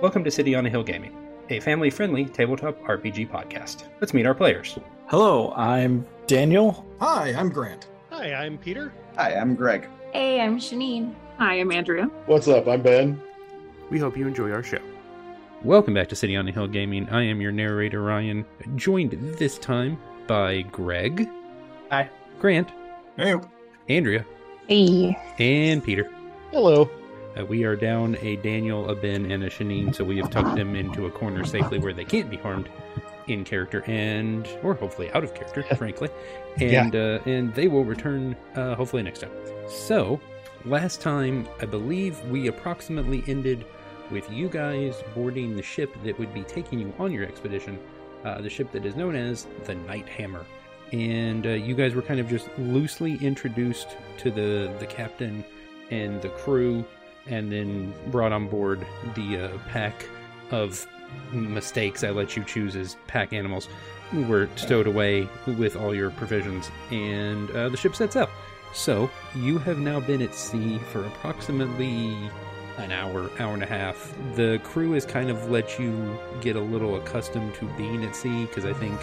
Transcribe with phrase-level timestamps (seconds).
[0.00, 1.14] Welcome to City on a Hill Gaming,
[1.50, 3.84] a family friendly tabletop RPG podcast.
[4.00, 4.78] Let's meet our players.
[5.08, 6.86] Hello, I'm Daniel.
[7.00, 7.90] Hi, I'm Grant.
[8.10, 8.94] Hi, I'm Peter.
[9.16, 9.86] Hi, I'm Greg.
[10.12, 11.14] Hey, I'm Shanine.
[11.36, 12.04] Hi, I'm Andrea.
[12.24, 12.66] What's up?
[12.66, 13.20] I'm Ben.
[13.90, 14.80] We hope you enjoy our show.
[15.64, 17.06] Welcome back to City on a Hill Gaming.
[17.10, 18.46] I am your narrator, Ryan,
[18.76, 21.28] joined this time by Greg.
[21.90, 22.08] Hi.
[22.38, 22.70] Grant.
[23.16, 23.34] Hey,
[23.90, 24.24] Andrea.
[24.66, 25.14] Hey.
[25.38, 26.10] And Peter.
[26.52, 26.88] Hello.
[27.38, 30.56] Uh, we are down a Daniel, a Ben, and a Shanine, so we have tucked
[30.56, 32.68] them into a corner safely where they can't be harmed
[33.28, 36.08] in character and, or hopefully out of character, frankly.
[36.58, 39.30] And uh, and they will return uh, hopefully next time.
[39.68, 40.20] So,
[40.64, 43.64] last time I believe we approximately ended
[44.10, 47.78] with you guys boarding the ship that would be taking you on your expedition,
[48.24, 50.44] uh, the ship that is known as the Night Hammer.
[50.92, 55.44] And uh, you guys were kind of just loosely introduced to the the captain
[55.90, 56.84] and the crew
[57.26, 58.84] and then brought on board
[59.14, 60.06] the uh, pack
[60.50, 60.86] of
[61.32, 63.68] mistakes I let you choose as pack animals
[64.12, 68.30] were stowed away with all your provisions, and uh, the ship sets out.
[68.72, 72.30] So you have now been at sea for approximately
[72.78, 74.14] an hour, hour and a half.
[74.34, 78.46] The crew has kind of let you get a little accustomed to being at sea
[78.46, 78.98] because I think,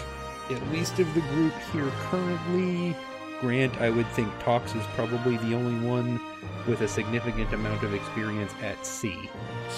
[0.50, 2.96] at least of the group here currently,
[3.40, 6.20] Grant, I would think Tox is probably the only one
[6.66, 9.30] with a significant amount of experience at sea.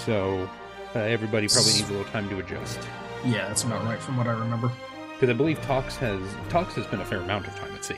[0.05, 0.49] So
[0.95, 2.79] uh, everybody probably needs a little time to adjust.
[3.25, 4.73] Yeah, that's about right from what I remember.
[5.15, 7.97] Because I believe Tox has Tox has spent a fair amount of time at sea.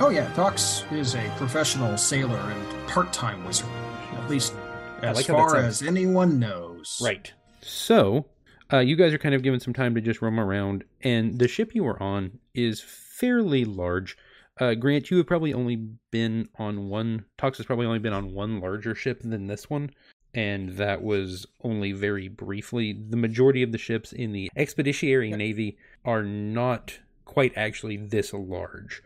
[0.00, 3.68] Oh yeah, Tox is a professional sailor and part-time wizard,
[4.14, 4.54] at least
[5.02, 7.00] as like far as anyone knows.
[7.02, 7.32] Right.
[7.60, 8.26] So,
[8.72, 11.46] uh, you guys are kind of given some time to just roam around, and the
[11.46, 14.16] ship you are on is fairly large.
[14.60, 15.76] Uh, Grant, you have probably only
[16.10, 17.24] been on one.
[17.38, 19.90] Tox has probably only been on one larger ship than this one,
[20.32, 22.92] and that was only very briefly.
[22.92, 29.02] The majority of the ships in the Expeditionary Navy are not quite actually this large,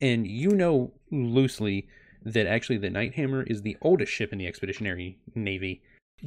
[0.00, 1.88] and you know loosely
[2.22, 5.82] that actually the Night Hammer is the oldest ship in the Expeditionary Navy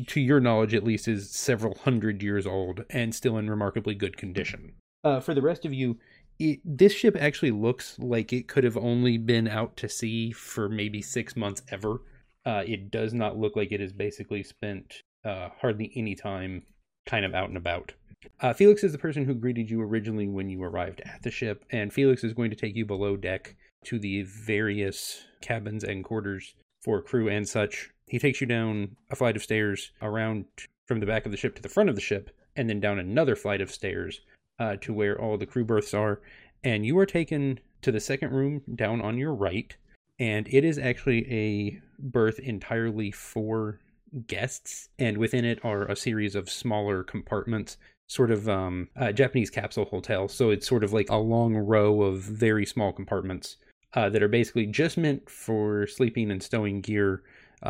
[0.08, 4.18] to your knowledge at least, is several hundred years old and still in remarkably good
[4.18, 4.74] condition.
[5.04, 5.98] Uh, for the rest of you,
[6.44, 10.68] it, this ship actually looks like it could have only been out to sea for
[10.68, 12.02] maybe six months ever.
[12.46, 16.64] Uh, it does not look like it has basically spent uh, hardly any time
[17.06, 17.94] kind of out and about.
[18.42, 21.66] Uh, Felix is the person who greeted you originally when you arrived at the ship,
[21.72, 23.56] and Felix is going to take you below deck
[23.86, 27.90] to the various cabins and quarters for crew and such.
[28.08, 30.46] He takes you down a flight of stairs around
[30.86, 33.00] from the back of the ship to the front of the ship, and then down
[33.00, 34.22] another flight of stairs
[34.64, 36.22] uh, to where all the crew berths are.
[36.64, 39.76] And you are taken to the second room down on your right,
[40.20, 43.82] and it is actually a berth entirely for
[44.28, 47.78] guests, and within it are a series of smaller compartments.
[48.08, 52.04] Sort of um, uh, Japanese capsule hotel, so it's sort of like a long row
[52.04, 53.58] of very small compartments
[53.94, 57.24] uh, that are basically just meant for sleeping and stowing gear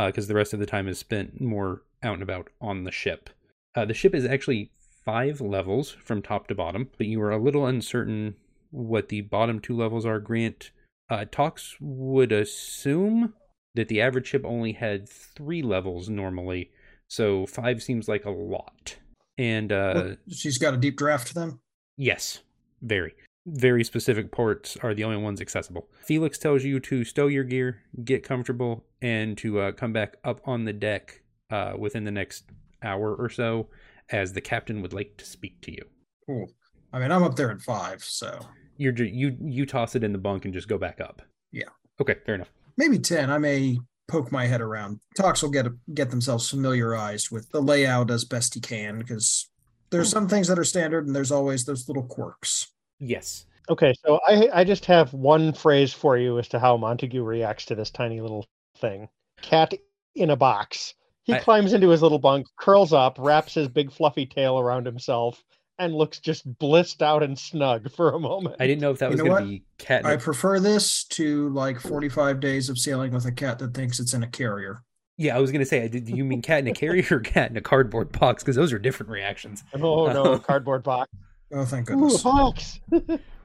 [0.07, 3.29] because the rest of the time is spent more out and about on the ship.
[3.75, 4.71] Uh, the ship is actually
[5.05, 8.35] five levels from top to bottom, but you are a little uncertain
[8.71, 10.19] what the bottom two levels are.
[10.19, 10.71] Grant
[11.09, 13.33] uh, Tox would assume
[13.75, 16.71] that the average ship only had three levels normally,
[17.07, 18.97] so five seems like a lot.
[19.37, 21.59] And uh, What- She's got a deep draft then.
[21.97, 22.39] Yes,
[22.81, 23.13] very.
[23.45, 25.89] Very specific ports are the only ones accessible.
[26.05, 30.39] Felix tells you to stow your gear, get comfortable, and to uh, come back up
[30.45, 31.21] on the deck
[31.51, 32.45] uh, within the next
[32.81, 33.67] hour or so,
[34.09, 35.85] as the captain would like to speak to you.
[36.25, 36.47] Cool.
[36.91, 38.39] I mean, I'm up there at five, so
[38.77, 41.21] You're ju- you you toss it in the bunk and just go back up.
[41.51, 41.69] Yeah.
[42.01, 42.51] Okay, fair enough.
[42.77, 43.29] maybe ten.
[43.29, 43.77] I may
[44.07, 44.99] poke my head around.
[45.17, 49.49] Tox will get get themselves familiarized with the layout as best he can because
[49.89, 52.67] there's some things that are standard and there's always those little quirks.
[52.99, 53.45] Yes.
[53.69, 57.65] Okay, so I I just have one phrase for you as to how Montague reacts
[57.65, 58.45] to this tiny little
[58.77, 59.07] thing.
[59.41, 59.73] Cat
[60.15, 60.93] in a box.
[61.23, 64.85] He I- climbs into his little bunk, curls up, wraps his big fluffy tail around
[64.85, 65.43] himself,
[65.79, 68.57] and looks just blissed out and snug for a moment.
[68.59, 69.49] I didn't know if that You was going to what?
[69.49, 70.05] be cat.
[70.05, 74.13] I prefer this to like 45 days of sailing with a cat that thinks it's
[74.13, 74.83] in a carrier.
[75.17, 77.49] yeah, I was going to say, did you mean cat in a carrier or cat
[77.51, 78.43] in a cardboard box?
[78.43, 79.63] Because those are different reactions.
[79.73, 81.09] Oh no, uh, cardboard box.
[81.53, 82.19] Oh, thank goodness.
[82.19, 82.79] Ooh, box.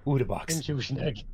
[0.07, 0.55] Ooh, the box.
[0.55, 1.25] And Jushnig.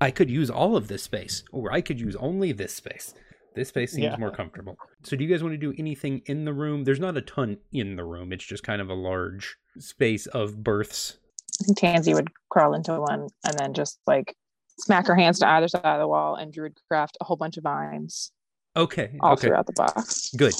[0.00, 3.14] I could use all of this space, or I could use only this space.
[3.56, 4.16] This space seems Yeah.
[4.18, 4.78] more comfortable.
[5.02, 6.84] So, do you guys want to do anything in the room?
[6.84, 8.32] There's not a ton in the room.
[8.32, 11.16] It's just kind of a large space of berths.
[11.62, 14.36] I think Tansy would crawl into one and then just like
[14.78, 17.56] smack her hands to either side of the wall and druid craft a whole bunch
[17.56, 18.30] of vines
[18.76, 19.16] Okay.
[19.20, 19.48] all okay.
[19.48, 20.30] throughout the box.
[20.36, 20.52] Good.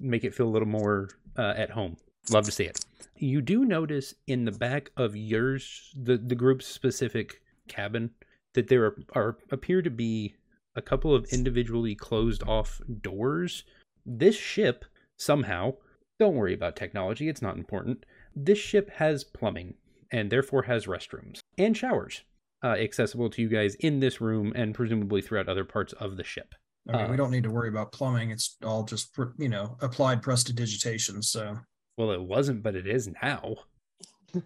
[0.00, 1.96] Make it feel a little more uh, at home.
[2.30, 2.80] Love to see it.
[3.14, 8.10] You do notice in the back of yours, the the group's specific cabin,
[8.54, 10.34] that there are, are appear to be
[10.76, 13.64] a couple of individually closed off doors.
[14.04, 14.84] This ship
[15.18, 15.74] somehow,
[16.20, 18.04] don't worry about technology; it's not important.
[18.34, 19.74] This ship has plumbing
[20.12, 22.22] and therefore has restrooms and showers
[22.62, 26.24] uh, accessible to you guys in this room and presumably throughout other parts of the
[26.24, 26.54] ship.
[26.88, 28.30] I mean, Uh, we don't need to worry about plumbing.
[28.30, 31.22] It's all just you know applied prestidigitation.
[31.22, 31.58] So
[31.96, 33.56] Well, it wasn't, but it is now.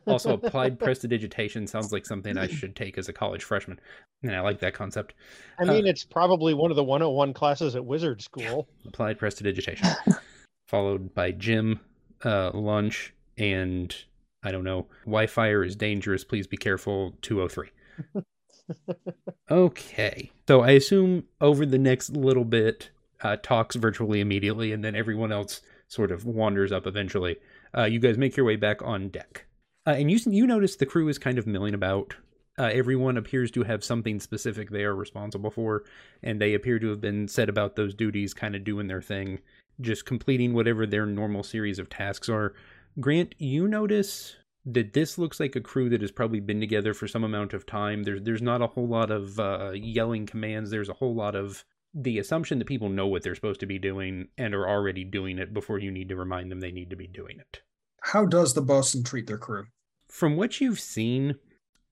[0.06, 3.81] Also, applied prestidigitation sounds like something I should take as a college freshman,
[4.22, 5.14] and I like that concept.
[5.58, 8.69] I mean, it's probably one of the 101 classes at Wizard School.
[8.87, 9.88] Applied prestidigitation,
[10.69, 11.81] followed by gym,
[12.25, 13.94] uh, lunch, and
[14.42, 14.87] I don't know.
[15.04, 16.25] Wi-Fi is dangerous.
[16.25, 17.14] Please be careful.
[17.22, 17.70] Two hundred three.
[19.50, 22.90] Okay, so I assume over the next little bit,
[23.20, 27.36] uh, Tox virtually immediately, and then everyone else sort of wanders up eventually.
[27.76, 29.46] Uh, you guys make your way back on deck,
[29.87, 32.15] uh, and you you notice the crew is kind of milling about.
[32.59, 35.85] Uh, everyone appears to have something specific they are responsible for,
[36.23, 39.38] and they appear to have been set about those duties, kind of doing their thing,
[39.81, 42.55] just completing whatever their normal series of tasks are.
[42.99, 44.37] Grant, you notice
[44.67, 47.65] that this looks like a crew that has probably been together for some amount of
[47.65, 48.03] time.
[48.03, 50.71] There's there's not a whole lot of uh, yelling commands.
[50.71, 53.79] There's a whole lot of the assumption that people know what they're supposed to be
[53.79, 56.97] doing and are already doing it before you need to remind them they need to
[56.97, 57.62] be doing it.
[58.00, 59.67] How does the bosun treat their crew?
[60.08, 61.37] From what you've seen,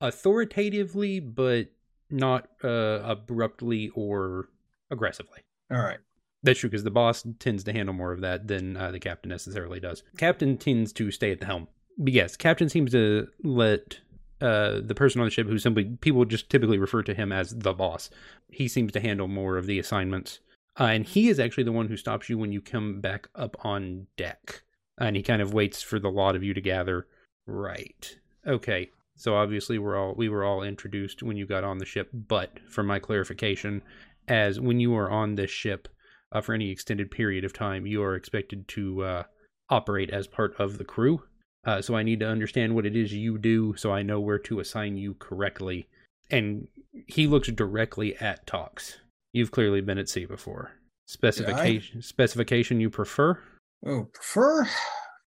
[0.00, 1.68] authoritatively, but
[2.10, 4.48] not uh, abruptly or
[4.90, 5.40] aggressively.
[5.70, 5.98] All right.
[6.42, 9.28] That's true because the boss tends to handle more of that than uh, the captain
[9.28, 10.02] necessarily does.
[10.16, 11.68] Captain tends to stay at the helm.
[11.98, 13.98] But yes, captain seems to let
[14.40, 17.50] uh, the person on the ship who simply people just typically refer to him as
[17.50, 18.08] the boss.
[18.48, 20.38] He seems to handle more of the assignments,
[20.78, 23.56] uh, and he is actually the one who stops you when you come back up
[23.64, 24.62] on deck,
[24.98, 27.06] and he kind of waits for the lot of you to gather.
[27.46, 28.16] Right.
[28.46, 28.90] Okay.
[29.16, 32.58] So obviously we're all we were all introduced when you got on the ship, but
[32.68, 33.82] for my clarification,
[34.28, 35.88] as when you are on this ship
[36.30, 39.22] uh, for any extended period of time, you are expected to uh,
[39.70, 41.22] operate as part of the crew.
[41.64, 44.38] Uh, so I need to understand what it is you do so I know where
[44.40, 45.88] to assign you correctly.
[46.30, 46.68] And
[47.06, 48.98] he looks directly at Tox.
[49.32, 50.72] You've clearly been at sea before.
[51.06, 53.38] Specification specification you prefer?
[53.86, 54.68] Oh, prefer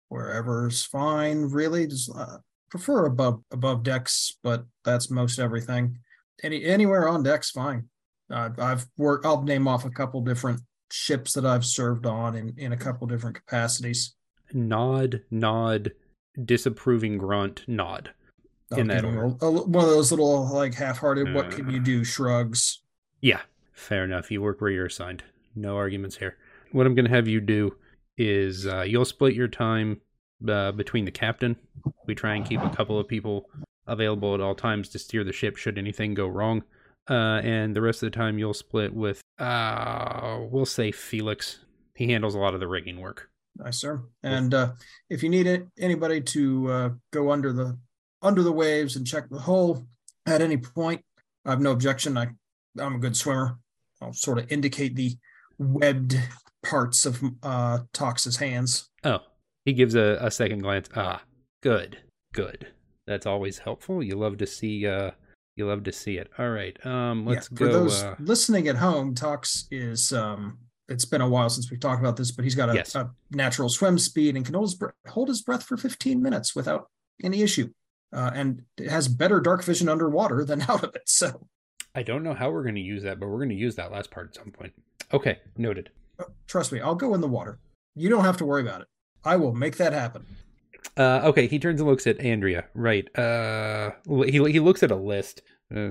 [0.08, 1.42] wherever's fine.
[1.42, 2.38] Really, just uh,
[2.70, 5.98] prefer above above decks, but that's most everything.
[6.42, 7.88] Any anywhere on decks, fine.
[8.30, 9.26] Uh, I've worked.
[9.26, 10.60] I'll name off a couple different
[10.90, 14.14] ships that I've served on in in a couple different capacities.
[14.52, 15.92] Nod, nod,
[16.44, 18.10] disapproving grunt, nod.
[18.72, 19.24] I'll In that order.
[19.40, 21.34] a- a- one of those little like half-hearted.
[21.34, 21.72] what can Uh.
[21.72, 22.04] you do?
[22.04, 22.82] Shrugs.
[23.20, 23.42] Yeah,
[23.72, 24.30] fair enough.
[24.30, 25.24] You work where you're assigned.
[25.54, 26.36] No arguments here.
[26.72, 27.76] What I'm going to have you do
[28.20, 30.00] is uh, you'll split your time
[30.46, 31.56] uh, between the captain.
[32.06, 33.48] We try and keep a couple of people
[33.86, 36.62] available at all times to steer the ship should anything go wrong.
[37.08, 41.60] Uh, and the rest of the time you'll split with, uh, we'll say Felix.
[41.96, 43.30] He handles a lot of the rigging work.
[43.56, 44.02] Nice, sir.
[44.22, 44.72] And uh,
[45.08, 47.78] if you need it, anybody to uh, go under the
[48.22, 49.86] under the waves and check the hull
[50.26, 51.02] at any point,
[51.46, 52.18] I have no objection.
[52.18, 52.28] I
[52.78, 53.58] I'm a good swimmer.
[54.00, 55.16] I'll sort of indicate the
[55.58, 56.16] webbed
[56.62, 58.88] parts of uh, Tox's hands.
[59.04, 59.20] Oh,
[59.64, 60.88] he gives a, a second glance.
[60.94, 61.22] Ah,
[61.62, 61.98] good,
[62.32, 62.68] good.
[63.06, 64.02] That's always helpful.
[64.02, 64.86] You love to see.
[64.86, 65.12] Uh,
[65.56, 66.30] you love to see it.
[66.38, 66.76] All right.
[66.86, 67.72] Um, let's yeah, for go.
[67.72, 70.58] those uh, listening at home, Tox is um,
[70.88, 72.94] it's been a while since we've talked about this, but he's got a, Yes.
[72.94, 76.54] a natural swim speed and can hold his, br- hold his breath for 15 minutes
[76.56, 76.88] without
[77.22, 77.68] any issue.
[78.12, 81.02] Uh, and it has better dark vision underwater than out of it.
[81.06, 81.46] So
[81.94, 83.92] I don't know how we're going to use that, but we're going to use that
[83.92, 84.72] last part at some point.
[85.12, 85.90] Okay, noted.
[86.46, 87.58] Trust me, I'll go in the water.
[87.94, 88.88] You don't have to worry about it.
[89.24, 90.24] I will make that happen.
[90.96, 92.64] Uh, okay, he turns and looks at Andrea.
[92.74, 93.06] Right.
[93.18, 95.42] Uh, he he looks at a list.
[95.74, 95.86] Uh,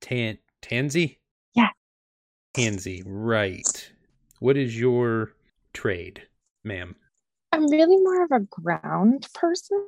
[0.00, 1.18] Tan Tansy.
[1.54, 1.68] Yeah.
[2.54, 3.02] Tansy.
[3.06, 3.92] Right.
[4.40, 5.32] What is your
[5.72, 6.22] trade,
[6.64, 6.96] ma'am?
[7.52, 9.86] I'm really more of a ground person.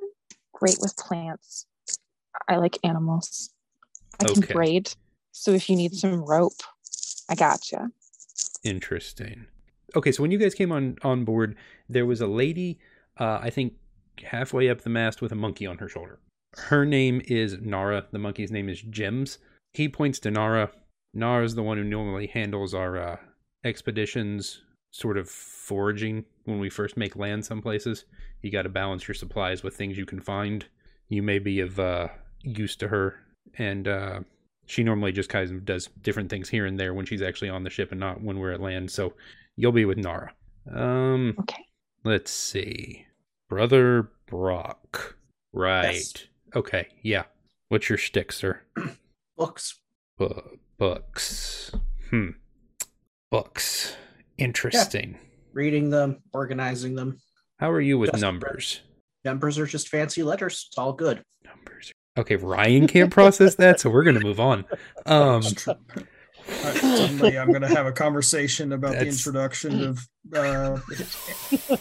[0.52, 1.66] Great with plants.
[2.48, 3.50] I like animals.
[4.20, 4.92] I can braid.
[5.32, 6.60] So if you need some rope,
[7.28, 7.88] I gotcha.
[8.64, 9.46] Interesting.
[9.96, 11.56] Okay, so when you guys came on on board,
[11.88, 12.78] there was a lady,
[13.18, 13.74] uh, I think,
[14.22, 16.18] halfway up the mast with a monkey on her shoulder.
[16.56, 18.06] Her name is Nara.
[18.10, 19.38] The monkey's name is Jims.
[19.72, 20.70] He points to Nara.
[21.14, 23.16] Nara's the one who normally handles our uh,
[23.64, 28.04] expeditions, sort of foraging when we first make land some places.
[28.42, 30.66] You got to balance your supplies with things you can find.
[31.08, 32.08] You may be of uh,
[32.42, 33.16] use to her,
[33.56, 34.20] and uh,
[34.68, 37.64] she normally just kind of does different things here and there when she's actually on
[37.64, 38.90] the ship and not when we're at land.
[38.90, 39.14] So
[39.56, 40.32] you'll be with Nara.
[40.72, 41.64] Um, Okay.
[42.04, 43.06] Let's see.
[43.48, 45.16] Brother Brock.
[45.52, 45.94] Right.
[45.94, 46.14] Yes.
[46.54, 46.88] Okay.
[47.02, 47.24] Yeah.
[47.68, 48.60] What's your shtick, sir?
[49.36, 49.78] Books.
[50.18, 51.72] Bu- books.
[52.10, 52.30] Hmm.
[53.30, 53.96] Books.
[54.36, 55.18] Interesting.
[55.52, 57.18] Reading them, organizing them.
[57.58, 58.80] How are you with Just- numbers?
[59.24, 60.66] Numbers are just fancy letters.
[60.68, 61.22] It's all good.
[61.44, 61.92] Numbers.
[62.18, 64.64] Okay, Ryan can't process that, so we're gonna move on.
[65.06, 65.74] Um, It's true.
[66.48, 70.78] Suddenly, I'm going to have a conversation about the introduction of uh,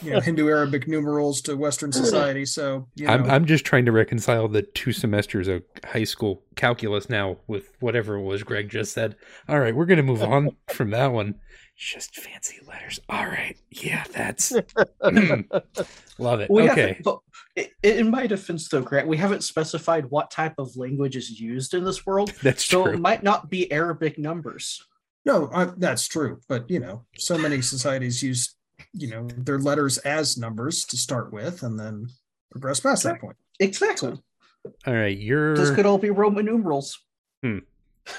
[0.01, 2.45] you know Hindu Arabic numerals to Western society.
[2.45, 6.43] So you know, I'm I'm just trying to reconcile the two semesters of high school
[6.55, 9.15] calculus now with whatever it was Greg just said.
[9.47, 11.35] All right, we're gonna move on from that one.
[11.77, 12.99] Just fancy letters.
[13.07, 14.51] All right, yeah, that's
[16.17, 16.49] love it.
[16.49, 17.19] We okay, but
[17.83, 21.83] in my defense, though, Grant, we haven't specified what type of language is used in
[21.83, 22.93] this world, that's so true.
[22.93, 24.83] it might not be Arabic numbers.
[25.23, 26.39] no, I, that's true.
[26.49, 28.55] But you know, so many societies use
[28.93, 32.07] you know their letters as numbers to start with, and then
[32.49, 33.37] progress past that point.
[33.59, 34.19] Exactly.
[34.87, 36.99] All right, you're This could all be Roman numerals.
[37.43, 37.59] Hmm.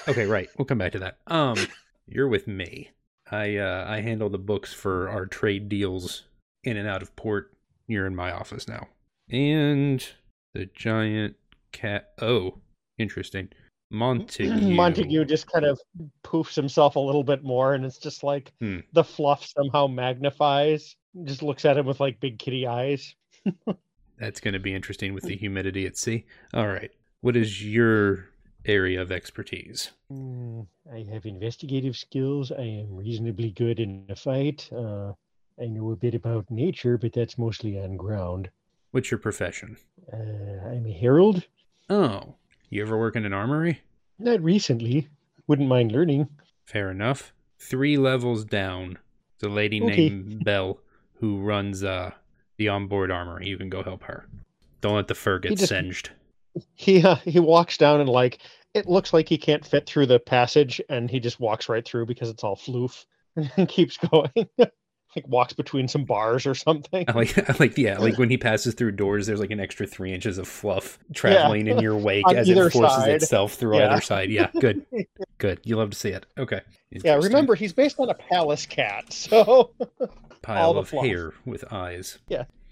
[0.07, 0.25] okay.
[0.27, 1.17] Right, we'll come back to that.
[1.27, 1.57] Um,
[2.07, 2.91] you're with me.
[3.31, 6.23] I uh I handle the books for our trade deals
[6.63, 7.53] in and out of port.
[7.87, 8.87] You're in my office now,
[9.29, 10.05] and
[10.53, 11.35] the giant
[11.71, 12.11] cat.
[12.21, 12.57] Oh,
[12.97, 13.49] interesting.
[13.91, 14.75] Montague.
[14.75, 15.79] Montague just kind of
[16.23, 18.79] poofs himself a little bit more, and it's just like Hmm.
[18.93, 20.95] the fluff somehow magnifies.
[21.23, 23.15] Just looks at him with like big kitty eyes.
[24.19, 26.25] That's going to be interesting with the humidity at sea.
[26.53, 26.91] All right.
[27.21, 28.28] What is your
[28.65, 29.91] area of expertise?
[30.09, 30.61] Hmm,
[30.91, 32.51] I have investigative skills.
[32.51, 34.69] I am reasonably good in a fight.
[34.71, 35.13] Uh,
[35.61, 38.49] I know a bit about nature, but that's mostly on ground.
[38.91, 39.77] What's your profession?
[40.11, 40.17] Uh,
[40.69, 41.45] I'm a herald.
[41.89, 42.35] Oh,
[42.69, 43.81] you ever work in an armory?
[44.17, 45.07] Not recently.
[45.47, 46.29] Wouldn't mind learning.
[46.65, 47.33] Fair enough.
[47.57, 48.97] Three levels down,
[49.39, 50.09] the lady Okay.
[50.09, 50.79] named Belle
[51.15, 52.11] who runs uh
[52.57, 53.47] the onboard armory.
[53.47, 54.27] You can go help her.
[54.81, 56.11] Don't let the fur get just- singed.
[56.75, 58.39] He uh, he walks down and like
[58.73, 62.05] it looks like he can't fit through the passage, and he just walks right through
[62.05, 63.05] because it's all floof,
[63.57, 64.31] and keeps going.
[65.15, 67.03] like walks between some bars or something.
[67.07, 69.87] I like, I like, yeah, like when he passes through doors, there's like an extra
[69.87, 73.09] three inches of fluff traveling in your wake as it forces side.
[73.09, 73.91] itself through Yeah.
[73.91, 74.29] either side.
[74.29, 74.85] Yeah, good,
[75.39, 75.61] good.
[75.63, 76.27] You love to see it.
[76.37, 76.61] Okay.
[76.91, 79.71] Yeah, remember he's based on a Pallas cat, so
[80.43, 81.05] pile of fluff.
[81.05, 82.19] hair with eyes.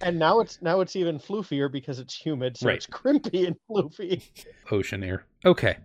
[0.01, 2.75] And now it's now it's even floofier because it's humid, so Right.
[2.77, 4.23] it's crimpy and floofy.
[4.71, 5.25] ocean air.
[5.45, 5.77] Okay.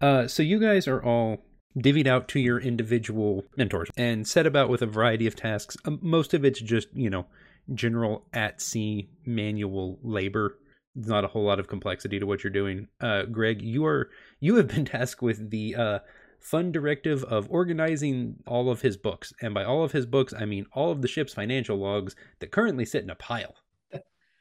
[0.00, 1.38] Uh, so you guys are all
[1.78, 5.76] divvied out to your individual mentors and set about with a variety of tasks.
[5.84, 7.26] Um, most of it's just, you know,
[7.74, 10.56] general at sea manual labor.
[10.96, 12.88] There's not a whole lot of complexity to what you're doing.
[13.00, 15.98] Uh, Greg, you are you have been tasked with the uh,
[16.40, 20.44] fun directive of organizing all of his books, and by all of his books, I
[20.44, 23.54] mean all of the ship's financial logs that currently sit in a pile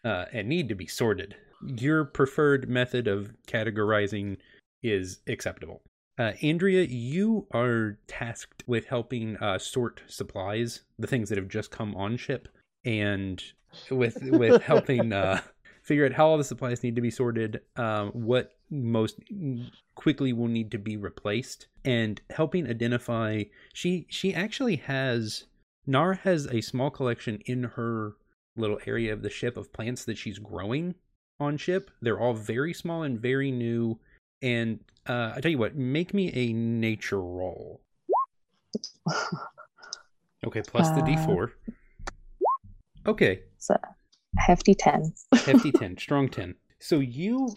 [0.06, 1.36] uh, and need to be sorted.
[1.66, 4.38] Your preferred method of categorizing
[4.82, 5.82] is acceptable.
[6.18, 11.72] Uh, Andrea, you are tasked with helping uh, sort supplies, the things that have just
[11.72, 12.50] come on ship,
[12.84, 13.42] and
[13.90, 15.42] with with helping uh,
[15.90, 19.18] figure out how all the supplies need to be sorted, um, what most
[19.96, 23.44] quickly will need to be replaced, and helping identify.
[23.74, 25.46] She she actually has
[25.88, 28.14] Nara has a small collection in her
[28.56, 30.94] little area of the ship of plants that she's growing
[31.40, 31.90] on ship.
[32.04, 34.00] They're all very small and very new.
[34.44, 37.82] And uh, I tell you what, make me a nature roll.
[40.48, 41.52] Okay, plus the Uh, d4.
[43.06, 43.99] Okay, a
[44.38, 45.14] hefty 10.
[45.34, 46.56] hefty 10, strong 10.
[46.80, 47.54] So you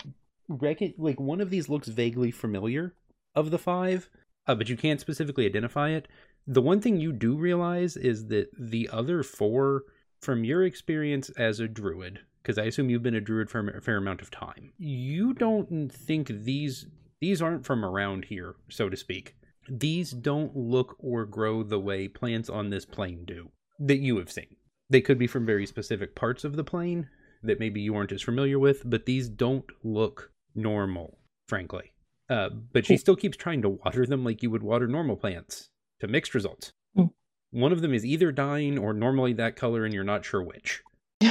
[0.49, 2.95] reckon, like, one of these looks vaguely familiar
[3.35, 4.09] of the five,
[4.47, 6.09] uh, but you can't specifically identify it.
[6.47, 9.85] The one thing you do realize is that the other four,
[10.21, 13.81] from your experience as a druid, because I assume you've been a druid for a
[13.81, 16.87] fair amount of time, you don't think these
[17.21, 19.37] these aren't from around here, so to speak.
[19.69, 24.33] These don't look or grow the way plants on this plane do that you have
[24.33, 24.57] seen.
[24.91, 27.09] They could be from very specific parts of the plane
[27.43, 31.93] that maybe you aren't as familiar with, but these don't look normal, frankly.
[32.31, 35.69] Uh, but she still keeps trying to water them like you would water normal plants
[36.01, 36.73] to mixed results.
[36.97, 37.11] Mm.
[37.51, 40.83] One of them is either dying or normally that color, and you're not sure which.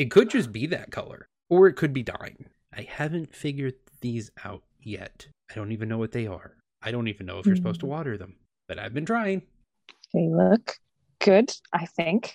[0.00, 2.46] It could just be that color, or it could be dying.
[2.74, 5.26] I haven't figured these out yet.
[5.50, 6.56] I don't even know what they are.
[6.80, 9.42] I don't even know if you're supposed to water them, but I've been trying.
[10.14, 10.78] They look
[11.18, 12.34] good, I think.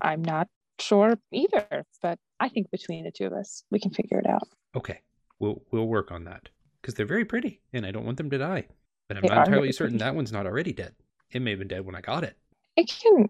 [0.00, 0.48] I'm not
[0.80, 4.48] sure either, but I think between the two of us, we can figure it out.
[4.76, 5.00] Okay,
[5.38, 6.48] we'll we'll work on that
[6.80, 8.66] because they're very pretty, and I don't want them to die.
[9.08, 10.04] But I'm They not entirely certain pretty.
[10.04, 10.94] that one's not already dead.
[11.30, 12.36] It may have been dead when I got it.
[12.76, 13.28] It can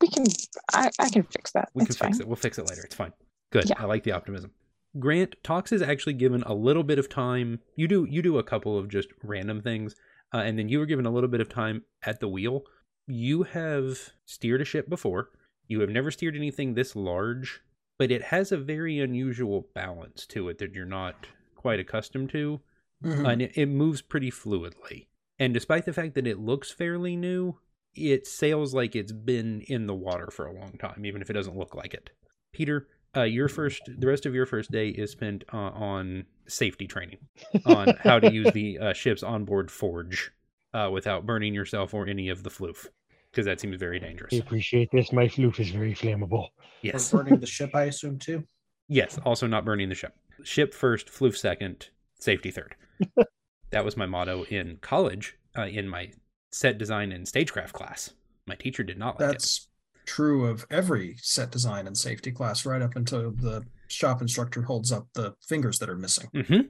[0.00, 0.24] we can.
[0.72, 1.70] I, I can fix that.
[1.74, 2.26] We it's can fix it.
[2.26, 2.82] We'll fix it later.
[2.82, 3.12] It's fine.
[3.50, 3.68] Good.
[3.68, 3.76] Yeah.
[3.78, 4.52] I like the optimism.
[4.98, 7.60] Grant Tox is actually given a little bit of time.
[7.76, 9.94] You do you do a couple of just random things,
[10.32, 12.62] uh, and then you were given a little bit of time at the wheel.
[13.06, 15.30] You have steered a ship before.
[15.68, 17.60] You have never steered anything this large,
[17.98, 22.60] but it has a very unusual balance to it that you're not quite accustomed to,
[23.04, 23.32] Mhm.
[23.32, 25.06] and it, it moves pretty fluidly.
[25.38, 27.58] And despite the fact that it looks fairly new,
[27.94, 31.34] it sails like it's been in the water for a long time, even if it
[31.34, 32.10] doesn't look like it.
[32.52, 36.86] Peter, uh, your first, the rest of your first day is spent uh, on safety
[36.86, 37.18] training,
[37.66, 40.32] on how to use the uh, ship's onboard forge
[40.74, 42.86] uh, without burning yourself or any of the floof,
[43.30, 44.34] because that seems very dangerous.
[44.34, 45.12] I appreciate this.
[45.12, 46.48] My floof is very flammable.
[46.82, 48.44] Yes, We're burning the ship, I assume too.
[48.88, 49.18] yes.
[49.24, 50.14] Also, not burning the ship.
[50.44, 51.88] Ship first, floof second,
[52.20, 52.74] safety third.
[53.70, 56.10] that was my motto in college, uh, in my
[56.52, 58.10] set design and stagecraft class.
[58.46, 59.32] My teacher did not like it.
[59.32, 59.68] That's
[60.06, 64.90] true of every set design and safety class, right up until the shop instructor holds
[64.92, 66.28] up the fingers that are missing.
[66.32, 66.60] hmm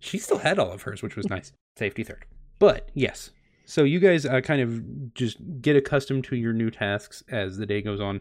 [0.00, 1.52] She still had all of hers, which was nice.
[1.78, 2.24] Safety third.
[2.58, 3.30] But yes.
[3.72, 7.64] So you guys uh, kind of just get accustomed to your new tasks as the
[7.64, 8.20] day goes on.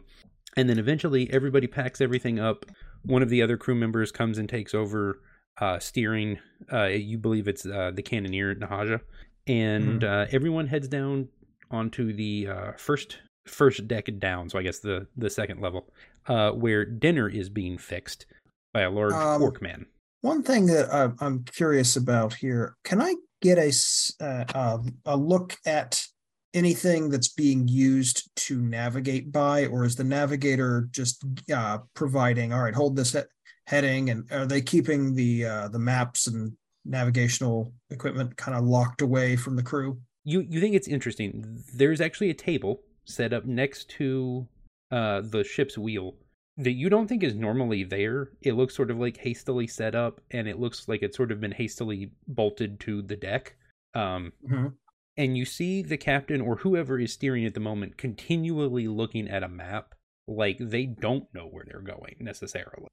[0.56, 2.66] And then eventually everybody packs everything up.
[3.04, 5.20] One of the other crew members comes and takes over
[5.60, 6.40] uh, steering.
[6.72, 9.02] Uh, you believe it's uh, the cannoneer, Nahaja.
[9.46, 11.28] And uh, everyone heads down
[11.70, 14.50] onto the uh, first first deck down.
[14.50, 15.90] So I guess the, the second level,
[16.28, 18.26] uh, where dinner is being fixed
[18.74, 19.86] by a large Um, orc man.
[20.22, 23.72] One thing that I'm curious about here, can I get a,
[24.24, 26.04] uh, uh, a look at
[26.54, 32.62] anything that's being used to navigate by, or is the navigator just uh, providing, all
[32.62, 33.20] right, hold this he-
[33.68, 36.52] heading, and are they keeping the uh, the maps and
[36.84, 40.00] navigational equipment kind of locked away from the crew?
[40.24, 44.48] you you think it's interesting there's actually a table set up next to
[44.92, 46.16] uh the ship's wheel
[46.64, 50.22] that you don't think is normally there it looks sort of like hastily set up
[50.32, 53.56] and it looks like it's sort of been hastily bolted to the deck
[53.94, 54.74] um Mhm.
[55.18, 59.44] and you see the captain or whoever is steering at the moment continually looking at
[59.44, 59.96] a map
[60.28, 62.88] like they don't know where they're going necessarily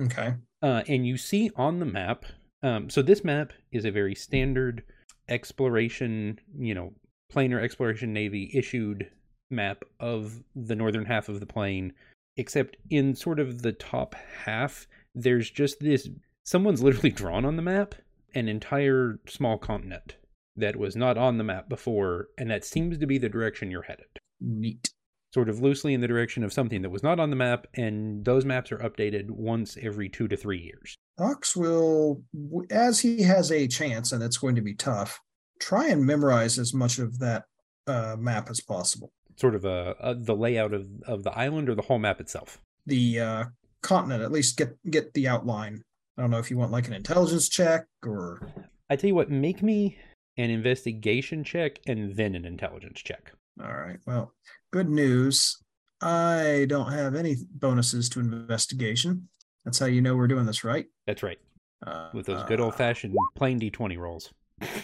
[0.00, 0.34] Okay.
[0.62, 2.24] uh, and you see on the map
[2.62, 4.82] um, so this map is a very standard
[5.28, 6.92] exploration you know
[7.32, 9.10] planar exploration navy issued
[9.50, 11.92] map of the northern half of the plane
[12.36, 16.08] except in sort of the top half there's just this
[16.44, 17.94] someone's literally drawn on the map
[18.34, 20.16] an entire small continent
[20.56, 23.82] that was not on the map before and that seems to be the direction you're
[23.82, 24.06] headed
[24.40, 24.90] Neat.
[25.32, 28.24] sort of loosely in the direction of something that was not on the map, and
[28.24, 30.96] those maps are updated once every two to three years.
[31.18, 32.22] Tox will,
[32.70, 35.20] as he has a chance, and it's going to be tough,
[35.60, 37.44] try and memorize as much of that
[37.86, 39.12] uh, map as possible.
[39.36, 42.60] Sort of a, a the layout of, of the island or the whole map itself.
[42.86, 43.44] The uh,
[43.82, 45.82] continent, at least get get the outline.
[46.16, 48.40] I don't know if you want like an intelligence check or
[48.88, 49.98] I tell you what, make me
[50.36, 53.32] an investigation check and then an intelligence check.
[53.60, 53.98] all right.
[54.06, 54.32] Well,
[54.72, 55.58] good news.
[56.00, 59.28] I don't have any bonuses to investigation.
[59.64, 60.86] That's how you know we're doing this right.
[61.06, 61.38] That's right,
[61.86, 64.30] Uh, with those good old fashioned plain d20 rolls.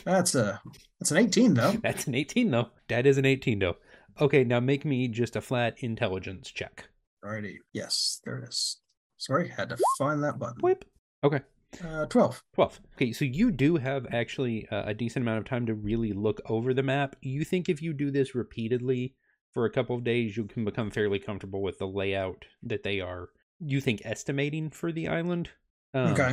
[0.05, 0.61] That's a
[0.99, 1.73] that's an 18 though.
[1.83, 2.71] That's an 18 though.
[2.89, 3.77] That is an 18 though.
[4.21, 6.89] Okay, now make me just a flat intelligence check.
[7.25, 7.57] Alrighty.
[7.73, 8.81] Yes, there it is.
[9.19, 10.57] Sorry, had to find that button.
[10.63, 10.85] Whip.
[11.23, 11.41] Okay.
[11.85, 12.43] Uh, 12.
[12.55, 12.81] 12.
[12.95, 16.41] Okay, so you do have actually uh, a decent amount of time to really look
[16.47, 17.17] over the map.
[17.21, 19.15] You think if you do this repeatedly
[19.53, 23.01] for a couple of days, you can become fairly comfortable with the layout that they
[23.01, 23.29] are,
[23.61, 25.51] you think, estimating for the island.
[25.95, 26.33] Um, okay.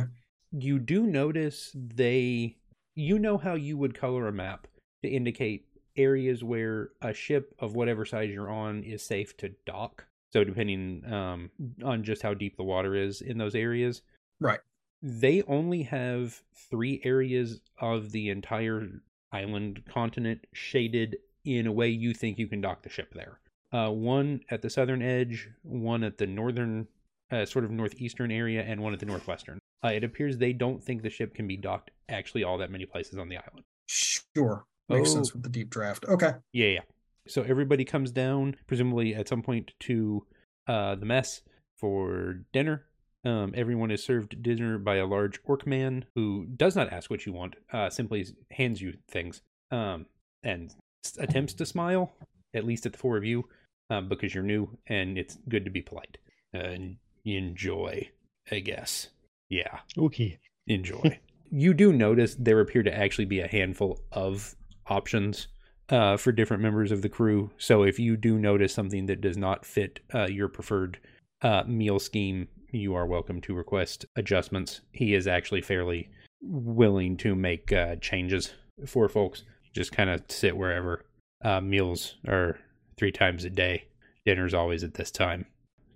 [0.50, 2.56] You do notice they,
[2.94, 4.66] you know how you would color a map
[5.02, 5.66] to indicate
[5.98, 10.06] areas where a ship of whatever size you're on is safe to dock.
[10.32, 11.50] So, depending um,
[11.84, 14.02] on just how deep the water is in those areas,
[14.40, 14.60] Right.
[15.02, 18.88] they only have three areas of the entire
[19.32, 23.40] island continent shaded in a way you think you can dock the ship there.
[23.72, 26.86] Uh, one at the southern edge, one at the northern,
[27.30, 29.58] uh, sort of northeastern area, and one at the northwestern.
[29.84, 32.84] Uh, it appears they don't think the ship can be docked actually all that many
[32.84, 33.64] places on the island.
[33.86, 34.64] Sure.
[34.88, 35.14] Makes Oh.
[35.14, 36.04] sense with the deep draft.
[36.06, 36.32] Okay.
[36.52, 36.80] Yeah, yeah.
[37.26, 40.26] So everybody comes down, presumably at some point, to
[40.66, 41.42] uh, the mess
[41.78, 42.86] for dinner.
[43.24, 47.26] Um, everyone is served dinner by a large orc man who does not ask what
[47.26, 50.06] you want, uh, simply hands you things um,
[50.42, 50.74] and
[51.18, 52.12] attempts to smile,
[52.54, 53.46] at least at the four of you,
[53.90, 56.16] um, because you're new and it's good to be polite.
[56.54, 58.08] Uh, and enjoy,
[58.50, 59.08] I guess.
[59.50, 60.38] Yeah Okay.
[60.66, 61.18] enjoy.
[61.50, 64.54] you do notice there appear to actually be a handful of
[64.90, 65.48] options
[65.90, 67.50] uh, for different members of the crew.
[67.58, 70.98] So if you do notice something that does not fit uh, your preferred
[71.42, 74.82] uh, meal scheme, you are welcome to request adjustments.
[74.92, 76.10] He is actually fairly
[76.42, 78.52] willing to make uh, changes
[78.86, 79.44] for folks.
[79.74, 81.06] Just kind of sit wherever.
[81.44, 82.58] Uh, meals are
[82.96, 83.84] three times a day.
[84.26, 85.46] Dinner's always at this time.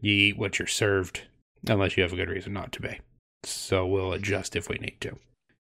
[0.01, 1.23] You eat what you're served,
[1.69, 2.99] unless you have a good reason not to be.
[3.45, 5.17] So we'll adjust if we need to.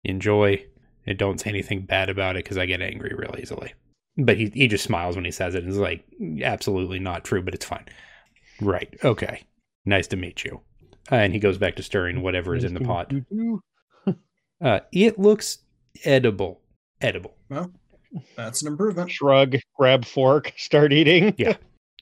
[0.05, 0.65] Enjoy,
[1.07, 3.75] and don't say anything bad about it because I get angry real easily.
[4.19, 6.05] But he, he just smiles when he says it and is like,
[6.43, 7.85] absolutely not true, but it's fine.
[8.61, 8.95] Right.
[9.05, 9.43] Okay.
[9.85, 10.61] Nice to meet you.
[11.13, 13.13] Uh, and he goes back to stirring whatever is in the pot.
[14.59, 15.59] Uh, it looks
[16.05, 16.63] edible.
[17.03, 17.35] Edible.
[17.51, 17.71] Well,
[18.37, 19.11] that's an improvement.
[19.11, 21.35] Shrug, grab fork, start eating.
[21.37, 21.57] Yeah.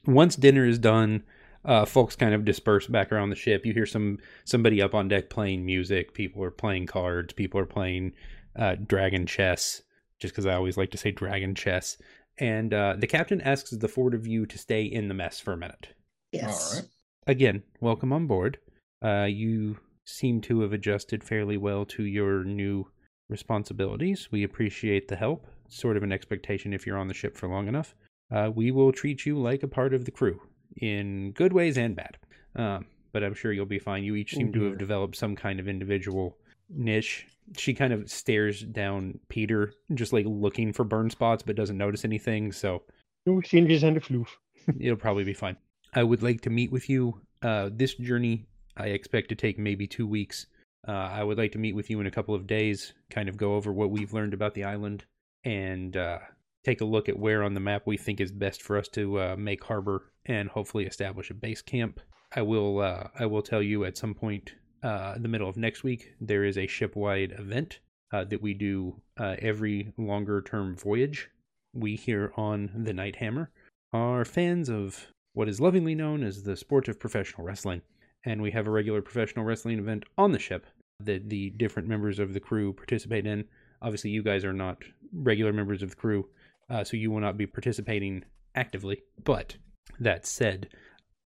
[0.07, 1.25] Once dinner is done,
[1.65, 3.65] uh, folks kind of disperse back around the ship.
[3.67, 6.15] You hear some somebody up on deck playing music.
[6.15, 7.33] People are playing cards.
[7.33, 8.13] People are playing
[8.57, 9.83] uh, dragon chess.
[10.21, 11.99] Just because I always like to say dragon chess.
[12.39, 15.53] And uh, the captain asks the four of you to stay in the mess for
[15.53, 15.89] a minute.
[16.33, 16.75] Yes.
[16.75, 16.89] All right.
[17.27, 18.59] Again, welcome on board.
[19.05, 22.87] Uh, you seem to have adjusted fairly well to your new
[23.29, 24.29] responsibilities.
[24.31, 25.47] We appreciate the help.
[25.69, 27.95] Sort of an expectation if you're on the ship for long enough.
[28.31, 30.41] Uh, we will treat you like a part of the crew
[30.77, 32.17] in good ways and bad.
[32.57, 34.05] Um, but I'm sure you'll be fine.
[34.05, 36.37] You each seem to have developed some kind of individual
[36.69, 37.27] niche.
[37.57, 42.05] She kind of stares down Peter, just like looking for burn spots, but doesn't notice
[42.05, 42.53] anything.
[42.53, 42.83] So
[43.27, 44.29] No changes and a floof.
[44.81, 45.57] it'll probably be fine.
[45.95, 47.21] I would like to meet with you.
[47.43, 50.47] Uh, this journey I expect to take maybe two weeks.
[50.87, 53.37] Uh, I would like to meet with you in a couple of days, kind of
[53.37, 55.05] go over what we've learned about the island,
[55.45, 56.19] and uh,
[56.65, 59.21] take a look at where on the map we think is best for us to
[59.21, 62.01] uh, make harbor and hopefully establish a base camp.
[62.35, 62.81] I will.
[62.81, 66.45] Uh, I will tell you at some point uh, the middle of next week there
[66.45, 67.81] is a ship-wide event
[68.13, 71.31] uh, that we do uh, every longer-term voyage.
[71.73, 73.51] We here on the Night Hammer
[73.93, 77.83] are fans of what is lovingly known as the sport of professional wrestling,
[78.25, 80.67] and we have a regular professional wrestling event on the ship
[81.01, 83.45] that the different members of the crew participate in.
[83.83, 84.79] Obviously, you guys are not
[85.13, 86.29] regular members of the crew,
[86.71, 89.03] uh, so you will not be participating actively.
[89.25, 89.57] But
[89.99, 90.69] that said,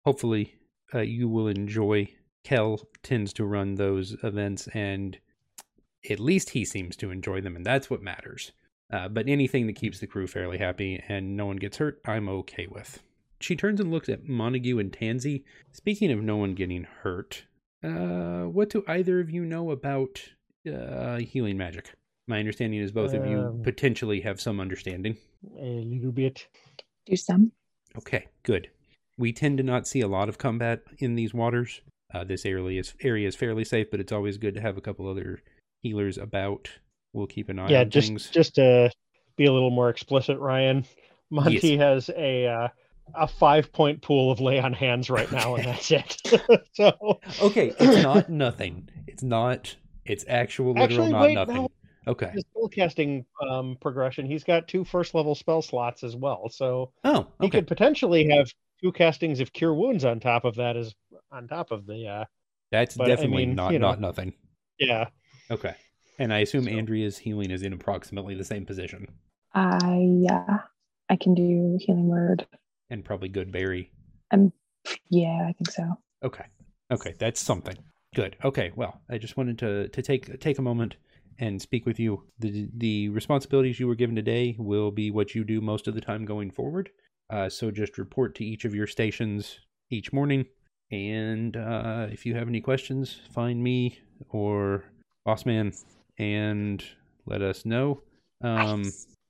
[0.04, 0.56] hopefully,
[0.94, 2.08] uh, you will enjoy.
[2.44, 5.18] Kel tends to run those events, and
[6.11, 8.52] at least he seems to enjoy them, and that's what matters.
[8.92, 12.28] Uh, but anything that keeps the crew fairly happy and no one gets hurt, I'm
[12.28, 13.02] okay with.
[13.40, 15.44] She turns and looks at Montague and Tansy.
[15.72, 17.44] Speaking of no one getting hurt,
[17.83, 20.22] uh, what do either of you know about
[20.70, 21.94] uh, healing magic?
[22.28, 25.16] My understanding is both of you Um, potentially have some understanding.
[25.59, 26.46] A little bit.
[27.07, 27.50] Do some.
[27.96, 28.70] Okay, good.
[29.18, 31.81] We tend to not see a lot of combat in these waters.
[32.14, 34.81] Uh, this area is area is fairly safe, but it's always good to have a
[34.81, 35.40] couple other
[35.83, 36.68] healers about.
[37.12, 38.31] We'll keep an eye yeah, on just things.
[38.31, 38.90] just to
[39.37, 40.85] be a little more explicit, Ryan.
[41.31, 42.68] Monty has a uh,
[43.14, 46.16] a five point pool of lay on hands right now, and that's it.
[46.72, 48.88] so Okay, it's not nothing.
[49.07, 49.75] It's not.
[50.05, 51.55] It's actual literal Actually, not wait, nothing.
[51.57, 51.68] no.
[52.09, 52.31] Okay.
[52.35, 56.48] his spellcasting um, progression, he's got two first level spell slots as well.
[56.48, 58.51] So Oh, he could potentially have
[58.83, 60.94] two castings of cure wounds on top of that as
[61.32, 62.24] on top of the uh
[62.70, 63.88] That's but, I definitely mean, not you know.
[63.90, 64.34] not nothing.
[64.78, 65.08] yeah.
[65.50, 65.74] Okay.
[66.18, 69.06] And I assume So- Andrea's healing is in approximately the same position,
[69.54, 70.58] I yeah.
[71.08, 72.46] I can do healing word.
[72.90, 73.88] and probably goodberry.
[74.30, 74.52] Um,
[75.10, 75.98] yeah, I think so.
[76.22, 76.44] Okay.
[76.90, 77.76] Okay, that's something.
[78.14, 78.36] Good.
[78.44, 78.72] Okay.
[78.76, 80.96] Well, I just wanted to to take take a moment
[81.38, 82.24] and speak with you.
[82.38, 86.00] The the responsibilities you were given today will be what you do most of the
[86.00, 86.90] time going forward.
[87.30, 89.58] Uh, so just report to each of your stations
[89.90, 90.44] each morning,
[90.92, 94.85] and uh, if you have any questions, find me or
[95.26, 95.74] Bossman
[96.18, 96.85] and
[97.26, 98.02] let us know.
[98.42, 98.85] Um.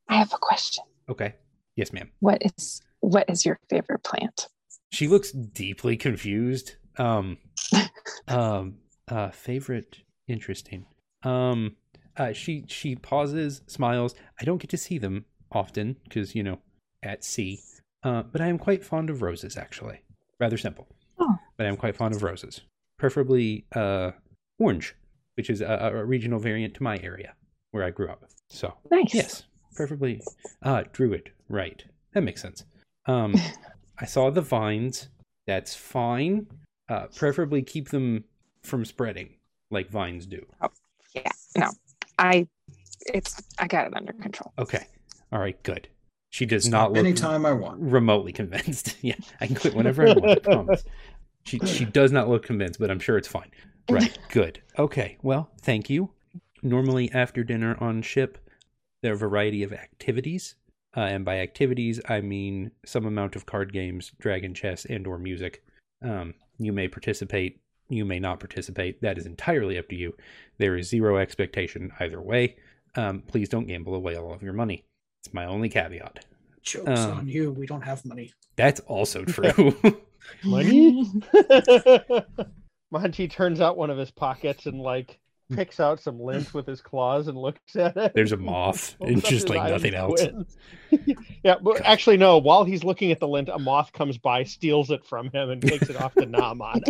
[0.09, 0.85] I have a question.
[1.09, 1.37] Okay.
[1.77, 2.11] Yes, ma'am.
[2.21, 4.49] What is what is your favorite plant?
[4.91, 6.77] She looks deeply confused.
[6.99, 7.39] Um,
[8.29, 8.77] um,
[9.09, 9.99] uh, favorite,
[10.29, 10.87] interesting.
[11.23, 11.77] Um,
[12.17, 14.15] uh, she she pauses, smiles.
[14.41, 16.59] I don't get to see them often because you know
[17.03, 17.61] at sea.
[18.05, 20.01] Uh, but I am quite fond of roses, actually.
[20.41, 20.89] Rather simple.
[21.53, 21.55] Oh.
[21.59, 22.61] But I am quite fond of roses,
[22.99, 24.13] preferably uh
[24.59, 24.95] orange,
[25.37, 27.35] which is a, a regional variant to my area
[27.71, 28.25] where I grew up.
[28.49, 29.15] So Nice.
[29.15, 29.43] Yes,
[29.75, 30.21] preferably
[30.63, 31.85] uh druid, right.
[32.15, 32.65] That makes sense.
[33.07, 33.35] Um
[33.99, 35.09] I saw the vines.
[35.47, 36.47] That's fine.
[36.89, 38.25] Uh preferably keep them
[38.63, 39.31] from spreading
[39.71, 40.45] like vines do.
[41.15, 41.31] Yeah.
[41.57, 41.71] No.
[42.19, 42.47] I
[43.07, 44.53] it's I got it under control.
[44.59, 44.87] Okay.
[45.33, 45.89] All right, good.
[46.31, 47.81] She does not look anytime I want.
[47.81, 48.97] remotely convinced.
[49.03, 50.85] yeah, I can quit whenever I want, I promise.
[51.45, 53.51] She she does not look convinced, but I'm sure it's fine.
[53.91, 54.61] Right, good.
[54.79, 56.11] Okay, well, thank you.
[56.63, 58.39] Normally after dinner on ship,
[59.03, 60.55] there are a variety of activities.
[60.97, 65.19] Uh, and by activities, I mean some amount of card games, dragon chess, and or
[65.19, 65.65] music.
[66.03, 69.01] Um, you may participate, you may not participate.
[69.01, 70.15] That is entirely up to you.
[70.59, 72.57] There is zero expectation either way.
[72.95, 74.85] Um, please don't gamble away all of your money.
[75.25, 76.27] It's my only caveat.
[76.63, 77.51] Jokes Um, on you.
[77.53, 78.33] We don't have money.
[78.57, 79.75] That's also true.
[80.45, 81.11] Money?
[82.91, 85.19] Monty turns out one of his pockets and like
[85.53, 88.13] picks out some lint with his claws and looks at it.
[88.15, 88.97] There's a moth.
[89.01, 90.23] Opens It's just like nothing else.
[91.45, 92.39] yeah, but actually no.
[92.39, 95.61] While he's looking at the lint, a moth comes by, steals it from him, and
[95.63, 96.81] takes it off to nom on.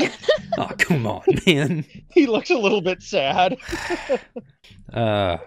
[0.58, 1.84] Oh, come on, man.
[2.10, 3.56] He looks a little bit sad.
[4.92, 5.38] Uh,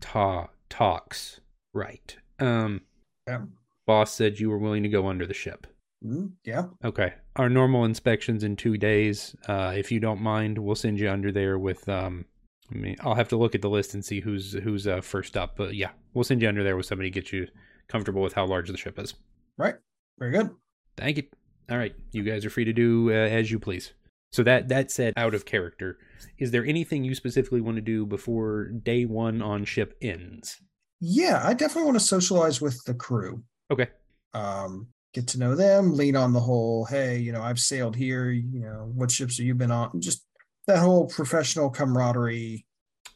[0.00, 1.40] ta- Tox.
[1.74, 2.16] Right.
[2.38, 2.82] Um,
[3.26, 3.42] Yeah.
[3.86, 5.66] boss said you were willing to go under the ship.
[6.04, 6.64] Mm, yeah.
[6.84, 7.14] Okay.
[7.36, 9.36] Our normal inspections in two days.
[9.46, 11.88] Uh, if you don't mind, we'll send you under there with.
[11.88, 12.26] Um,
[12.70, 15.36] I mean, I'll have to look at the list and see who's who's uh, first
[15.36, 15.56] up.
[15.56, 17.46] But yeah, we'll send you under there with somebody to get you
[17.88, 19.14] comfortable with how large the ship is.
[19.56, 19.74] Right.
[20.18, 20.50] Very good.
[20.96, 21.24] Thank you.
[21.70, 23.92] All right, you guys are free to do uh, as you please.
[24.32, 25.98] So that that said, out of character,
[26.38, 30.60] is there anything you specifically want to do before day one on ship ends?
[31.00, 33.42] Yeah, I definitely want to socialize with the crew.
[33.70, 33.88] Okay.
[34.34, 38.30] Um, get to know them, lean on the whole, hey, you know, I've sailed here,
[38.30, 40.00] you know, what ships have you been on?
[40.00, 40.24] Just
[40.66, 42.66] that whole professional camaraderie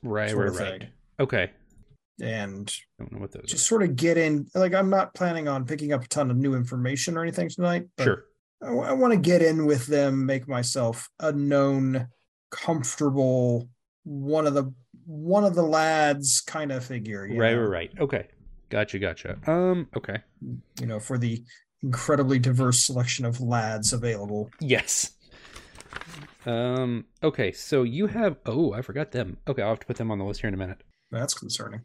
[0.03, 0.89] Right, right, thing.
[1.19, 1.51] Okay.
[2.21, 5.49] And I Don't know what those just sort of get in like I'm not planning
[5.49, 8.25] on picking up a ton of new information or anything tonight, but Sure.
[8.63, 12.09] I, want to get in with them, make myself a known,
[12.51, 13.69] comfortable
[14.05, 14.73] one of the
[15.05, 17.23] one of the lads kind of figure.
[17.23, 17.61] Right, know?
[17.61, 17.91] right, right.
[18.01, 18.29] Okay.
[18.69, 19.39] Gotcha, gotcha.
[19.47, 20.23] Um, okay.
[20.81, 21.45] You know, for the
[21.87, 24.51] incredibly diverse selection of lads available.
[24.61, 25.13] Yes.
[26.45, 29.39] Um, okay, so you have oh, I forgot them.
[29.49, 30.83] Okay, I'll have to put them on the list here in a minute.
[31.11, 31.85] That's concerning.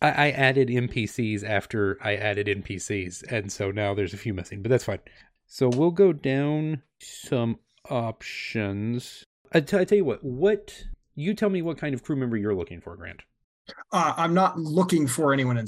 [0.00, 4.62] I, I added NPCs after I added NPCs, and so now there's a few missing,
[4.62, 5.00] but that's fine.
[5.46, 7.58] So we'll go down some
[7.90, 9.24] options.
[9.52, 10.84] I, t- I tell you what, what
[11.14, 13.20] you tell me what kind of crew member you're looking for, Grant.
[13.92, 15.66] Uh, I'm not looking for anyone in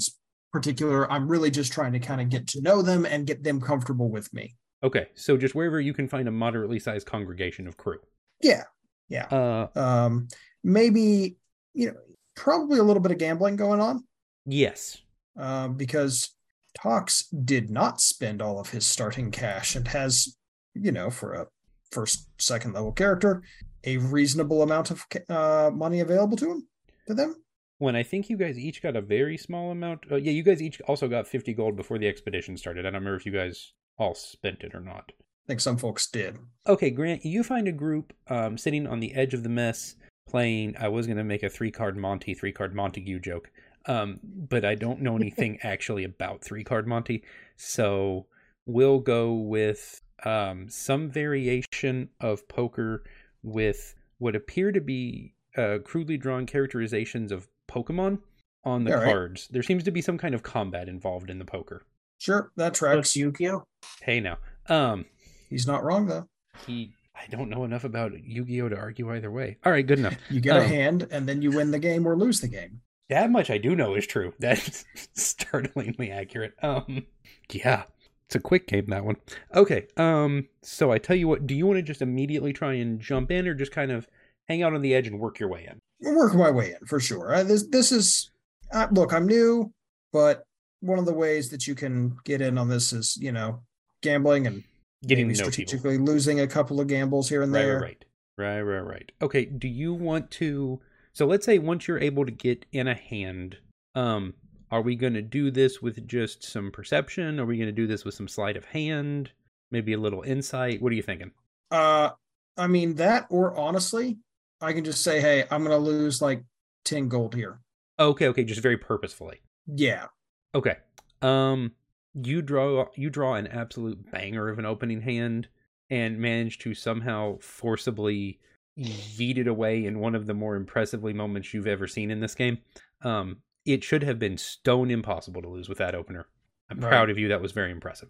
[0.55, 1.11] particular.
[1.11, 4.09] I'm really just trying to kind of get to know them and get them comfortable
[4.09, 4.55] with me.
[4.83, 7.99] Okay, so just wherever you can find a moderately sized congregation of crew.
[8.41, 8.63] Yeah.
[9.09, 9.25] Yeah.
[9.25, 10.27] Uh, Um,
[10.63, 11.35] maybe,
[11.73, 11.97] you know,
[12.35, 14.03] probably a little bit of gambling going on.
[14.45, 14.97] yes.
[15.37, 16.29] uh, because
[16.77, 20.37] Tox did not spend all of his starting cash and has,
[20.73, 21.47] you know, for a
[21.91, 23.43] first, second level character,
[23.83, 26.67] a reasonable amount of uh, money available to him,
[27.07, 27.35] to them.
[27.77, 30.05] When I think you guys each got a very small amount.
[30.09, 32.85] Uh, yeah, you guys each also got 50 gold before the expedition started.
[32.85, 35.11] I don't remember if you guys all spent it or not.
[35.45, 36.37] I think some folks did.
[36.67, 39.95] Okay, Grant, you find a group um, sitting on the edge of the mess
[40.27, 40.75] playing.
[40.79, 43.51] I was going to make a three card Monty, three card Montague joke,
[43.85, 47.23] um, but I don't know anything actually about three card Monty.
[47.57, 48.25] So
[48.65, 53.03] we'll go with um, some variation of poker
[53.43, 58.19] with what appear to be uh, crudely drawn characterizations of Pokemon
[58.63, 59.05] on the Yeah, right.
[59.05, 59.47] cards.
[59.49, 61.85] There seems to be some kind of combat involved in the poker.
[62.19, 63.15] Sure, that tracks.
[63.15, 63.63] Yu-Gi-Oh.
[64.01, 65.05] Hey now, um,
[65.49, 66.27] He's not wrong though.
[66.65, 66.93] he.
[67.17, 69.57] I don't know enough about Yu-Gi-Oh to argue either way.
[69.65, 70.15] All right, good enough.
[70.29, 72.81] You get a Um, hand, and then you win the game or lose the game.
[73.09, 74.33] That much I do know is true.
[74.39, 76.53] That's startlingly accurate.
[76.61, 77.05] Um,
[77.51, 77.83] yeah,
[78.25, 79.15] it's a quick game that one.
[79.53, 79.87] Okay.
[79.95, 83.31] Um, so I tell you what, do you want to just immediately try and jump
[83.31, 84.07] in, or just kind of
[84.47, 85.79] hang out on the edge and work your way in?
[86.07, 87.33] I'm my way in for sure.
[87.33, 88.31] Uh, this this is
[88.73, 89.13] uh, look.
[89.13, 89.71] I'm new,
[90.11, 90.43] but
[90.81, 93.61] one of the ways that you can get in on this is you know
[94.01, 94.63] gambling and
[95.07, 95.51] Getting maybe know people.
[95.53, 97.79] strategically losing a couple of gambles here and Right, there.
[97.79, 98.05] right,
[98.37, 99.11] right, right, right, right.
[99.21, 99.45] Okay.
[99.45, 100.79] Do you want to?
[101.13, 103.57] So let's say once you're able to get in a hand,
[103.93, 104.33] um,
[104.71, 107.39] are we going to do this with just some perception?
[107.39, 109.31] Are we going to do this with some sleight of hand?
[109.71, 110.81] Maybe a little insight.
[110.81, 111.31] What are you thinking?
[111.71, 112.09] Uh,
[112.57, 114.17] I mean that, or honestly,
[114.61, 116.43] I can just say, hey, I'm gonna lose like
[116.83, 117.59] ten gold here.
[117.99, 119.41] Okay, okay, just very purposefully.
[119.67, 120.07] Yeah,
[120.53, 120.77] Okay.
[121.21, 121.71] Um
[122.13, 125.47] you draw you draw an absolute banger of an opening hand
[125.89, 128.39] and manage to somehow forcibly
[128.77, 132.35] yeet it away in one of the more impressively moments you've ever seen in this
[132.35, 132.57] game.
[133.01, 136.27] Um it should have been stone impossible to lose with that opener.
[136.69, 136.89] I'm Right.
[136.89, 137.27] proud of you.
[137.27, 138.09] That was very impressive.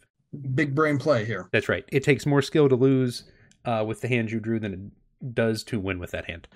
[0.54, 1.48] big brain play here.
[1.52, 1.86] That's right.
[1.92, 3.24] It takes more skill to lose
[3.64, 4.80] uh, with the hand you drew than it
[5.34, 6.48] does to win with that hand.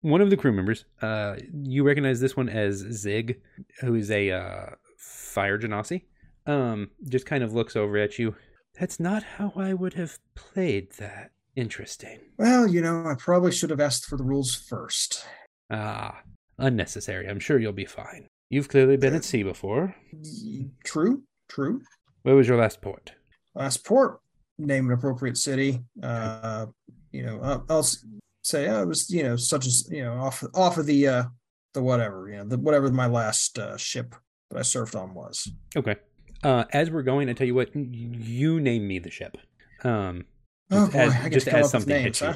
[0.00, 3.40] One of the crew members, uh, you recognize this one as Zig,
[3.80, 6.02] who is a uh, fire genasi.
[6.46, 8.34] Um, just kind of looks over at you.
[8.78, 11.32] That's not how I would have played that.
[11.56, 12.20] Interesting.
[12.38, 15.24] Well, you know, I probably should have asked for the rules first.
[15.70, 16.22] Ah,
[16.58, 17.28] unnecessary.
[17.28, 18.28] I'm sure you'll be fine.
[18.50, 19.94] You've clearly been at sea before.
[20.84, 21.24] True.
[21.48, 21.80] True.
[22.22, 23.12] Where was your last port?
[23.54, 24.20] Last port,
[24.58, 25.82] name an appropriate city.
[26.02, 26.66] Uh,
[27.12, 27.86] you know, I'll, I'll
[28.42, 31.24] say uh, it was you know such as you know off off of the uh
[31.74, 34.14] the whatever you know the whatever my last uh, ship
[34.50, 35.50] that I surfed on was.
[35.76, 35.96] Okay.
[36.44, 39.36] Uh, as we're going, I tell you what, you name me the ship.
[39.82, 40.24] Um,
[40.70, 42.34] Oh just boy, as, I get just as something names, hits huh?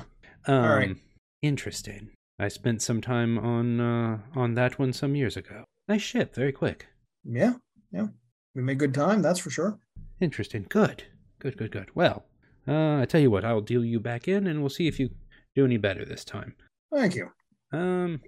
[0.49, 0.55] you.
[0.55, 0.97] Um, right.
[1.43, 2.11] Interesting.
[2.39, 5.65] I spent some time on uh, on that one some years ago.
[5.89, 6.87] Nice ship, very quick.
[7.25, 7.55] Yeah,
[7.93, 8.07] yeah.
[8.55, 9.79] We made good time, that's for sure.
[10.21, 10.67] Interesting.
[10.69, 11.05] Good.
[11.39, 11.57] Good.
[11.57, 11.73] Good.
[11.73, 11.91] Good.
[11.95, 12.25] Well,
[12.69, 15.11] uh, I tell you what, I'll deal you back in, and we'll see if you
[15.55, 16.55] do any better this time.
[16.95, 17.29] Thank you.
[17.73, 18.21] Um,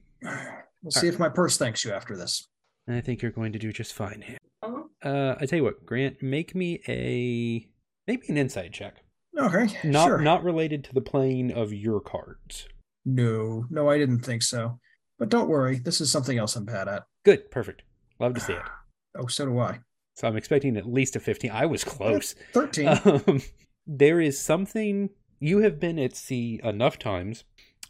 [0.82, 2.46] We'll see if my purse thanks you after this.
[2.88, 4.36] I think you're going to do just fine here.
[5.02, 7.66] Uh, I tell you what, Grant, make me a
[8.06, 8.96] maybe an insight check.
[9.38, 10.18] Okay, Not sure.
[10.20, 12.68] not related to the playing of your cards.
[13.06, 14.78] No, no, I didn't think so.
[15.18, 17.04] But don't worry, this is something else I'm bad at.
[17.24, 17.50] Good.
[17.50, 17.82] Perfect.
[18.20, 18.62] Love to see it.
[19.16, 19.78] Oh, so do I.
[20.16, 21.50] So I'm expecting at least a 15.
[21.52, 22.34] I was close.
[22.52, 22.88] 13.
[23.04, 23.40] Um,
[23.86, 27.44] there is something you have been at sea enough times,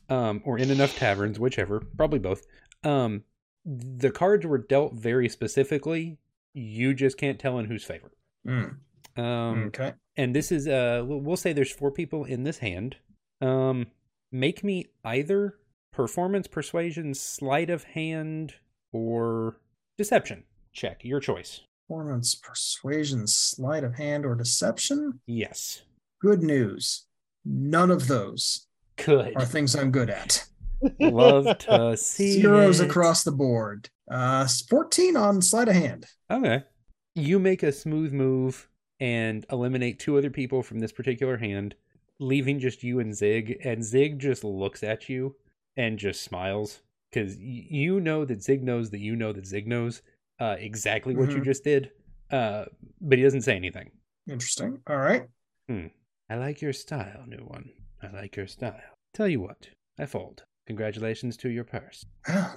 [0.09, 2.43] um, or in enough taverns, whichever, probably both.
[2.83, 3.25] Um,
[3.65, 6.19] the cards were dealt very specifically.
[6.53, 8.11] You just can't tell in whose favor.
[8.47, 8.77] Mm,
[9.17, 9.93] Um, okay.
[10.17, 12.97] and this is uh, we'll we'll say there's four people in this hand.
[13.41, 13.87] Um,
[14.31, 15.59] make me either
[15.93, 18.55] performance, persuasion, sleight of hand,
[18.93, 19.61] or
[19.97, 20.45] deception.
[20.73, 21.61] Check your choice.
[21.89, 25.21] Performance, persuasion, sleight of hand, or deception?
[25.27, 25.83] Yes.
[26.21, 27.05] Good news.
[27.45, 28.67] None of those
[29.05, 29.37] Good.
[29.37, 30.47] are things I'm good at.
[30.99, 32.87] Love to see Zeros it.
[32.89, 33.91] across the board.
[34.11, 36.07] Uh, 14 on sleight of hand.
[36.31, 36.63] Okay.
[37.15, 38.67] You make a smooth move
[38.99, 41.75] and eliminate two other people from this particular hand,
[42.19, 43.61] leaving just you and Zig.
[43.63, 45.37] And Zig just looks at you
[45.77, 50.01] and just smiles because you know that Zig knows that you know that Zig knows
[50.41, 51.45] uh, exactly what you Mhm.
[51.45, 51.91] just did,
[52.31, 52.65] uh,
[53.01, 53.91] but he doesn't say anything.
[54.29, 54.81] Interesting.
[54.87, 55.29] All right.
[55.69, 55.89] Hmm.
[56.29, 57.71] I like your style, new one.
[58.03, 58.81] I like your style.
[59.13, 59.69] Tell you what,
[59.99, 60.45] I fold.
[60.67, 62.05] Congratulations to your purse.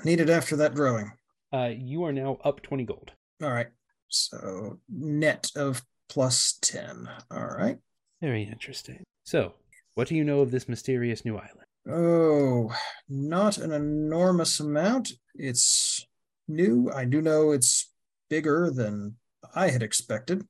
[0.06, 1.12] Needed after that drawing.
[1.54, 3.12] Uh, you are now up 20 gold.
[3.42, 3.68] All right.
[4.08, 7.10] So net of plus 10.
[7.30, 7.78] All right.
[8.22, 9.04] Very interesting.
[9.26, 9.56] So,
[9.96, 11.66] what do you know of this mysterious new island?
[11.90, 12.74] Oh,
[13.10, 15.12] not an enormous amount.
[15.36, 16.06] It's
[16.47, 16.91] new.
[16.93, 17.91] I do know it's
[18.29, 19.15] bigger than
[19.55, 20.45] I had expected.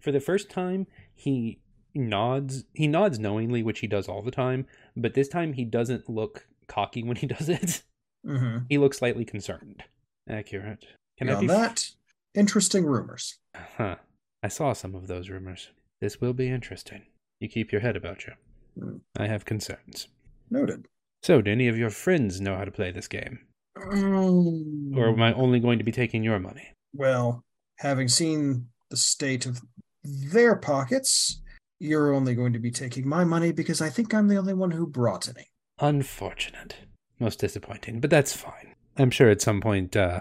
[0.00, 1.60] For the first time, he
[1.94, 2.64] nods.
[2.74, 6.46] He nods knowingly, which he does all the time, but this time he doesn't look
[6.68, 7.82] cocky when he does it.
[8.26, 8.64] Mm-hmm.
[8.68, 9.84] He looks slightly concerned.
[10.28, 10.84] Accurate.
[11.18, 11.90] Can I Beyond be that,
[12.34, 13.38] interesting rumors.
[13.54, 13.96] Huh.
[14.42, 15.70] I saw some of those rumors.
[16.00, 17.02] This will be interesting.
[17.40, 18.32] You keep your head about you.
[18.78, 18.96] Hmm.
[19.16, 20.08] I have concerns.
[20.50, 20.86] Noted.
[21.22, 23.40] So, do any of your friends know how to play this game?
[23.86, 26.72] Mm, Or am I only going to be taking your money?
[26.92, 27.44] Well,
[27.78, 29.60] having seen the state of
[30.04, 31.40] their pockets,
[31.78, 34.70] you're only going to be taking my money because I think I'm the only one
[34.70, 35.46] who brought any.
[35.78, 36.76] Unfortunate.
[37.18, 38.74] Most disappointing, but that's fine.
[38.96, 40.20] I'm sure at some point uh,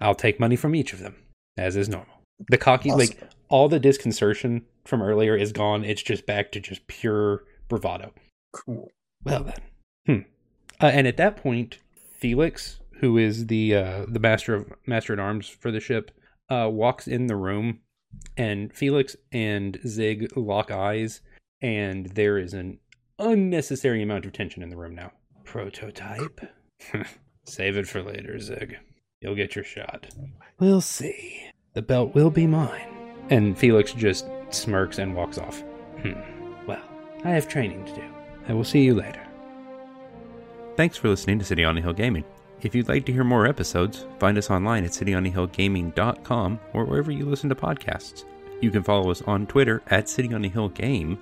[0.00, 1.16] I'll take money from each of them,
[1.56, 2.22] as is normal.
[2.48, 5.84] The cocky, like all the disconcertion from earlier is gone.
[5.84, 8.12] It's just back to just pure bravado.
[8.52, 8.90] Cool.
[9.24, 9.60] Well then,
[10.06, 10.28] hmm.
[10.80, 11.78] Uh, and at that point,
[12.18, 16.10] Felix, who is the uh, the master of master at arms for the ship,
[16.50, 17.80] uh, walks in the room,
[18.36, 21.20] and Felix and Zig lock eyes,
[21.62, 22.78] and there is an
[23.18, 25.12] unnecessary amount of tension in the room now.
[25.44, 26.40] Prototype.
[27.44, 28.76] Save it for later, Zig.
[29.20, 30.08] You'll get your shot.
[30.58, 31.44] We'll see.
[31.74, 32.88] The belt will be mine.
[33.30, 35.62] And Felix just smirks and walks off.
[36.02, 36.12] Hmm.
[36.66, 36.82] Well,
[37.24, 38.04] I have training to do.
[38.48, 39.27] I will see you later.
[40.78, 42.22] Thanks for listening to City on the Hill Gaming.
[42.62, 47.24] If you'd like to hear more episodes, find us online at cityonthehillgaming.com or wherever you
[47.24, 48.24] listen to podcasts.
[48.60, 51.18] You can follow us on Twitter at City on the Hill Game,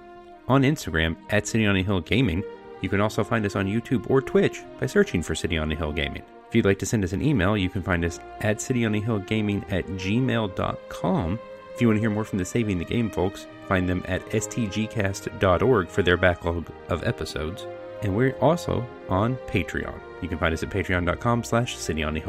[0.46, 2.42] on Instagram at City on the Hill Gaming.
[2.82, 5.74] You can also find us on YouTube or Twitch by searching for City on the
[5.74, 6.22] Hill Gaming.
[6.48, 9.86] If you'd like to send us an email, you can find us at cityonthehillgaming at
[9.86, 11.38] gmail.com.
[11.72, 14.22] If you want to hear more from the Saving the Game folks, find them at
[14.26, 17.66] stgcast.org for their backlog of episodes.
[18.06, 19.98] And we're also on Patreon.
[20.22, 21.76] You can find us at patreon.com slash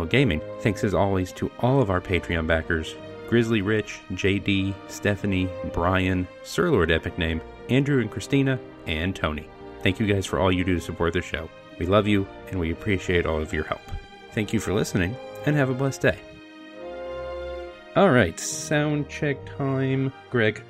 [0.09, 0.41] Gaming.
[0.61, 2.95] Thanks as always to all of our Patreon backers,
[3.30, 9.47] Grizzly Rich, JD, Stephanie, Brian, Sir Lord Epic Name, Andrew and Christina, and Tony.
[9.84, 11.47] Thank you guys for all you do to support the show.
[11.78, 13.82] We love you and we appreciate all of your help.
[14.32, 15.15] Thank you for listening
[15.45, 16.17] and have a blessed day.
[17.95, 20.11] All right, sound check time.
[20.32, 20.63] Greg.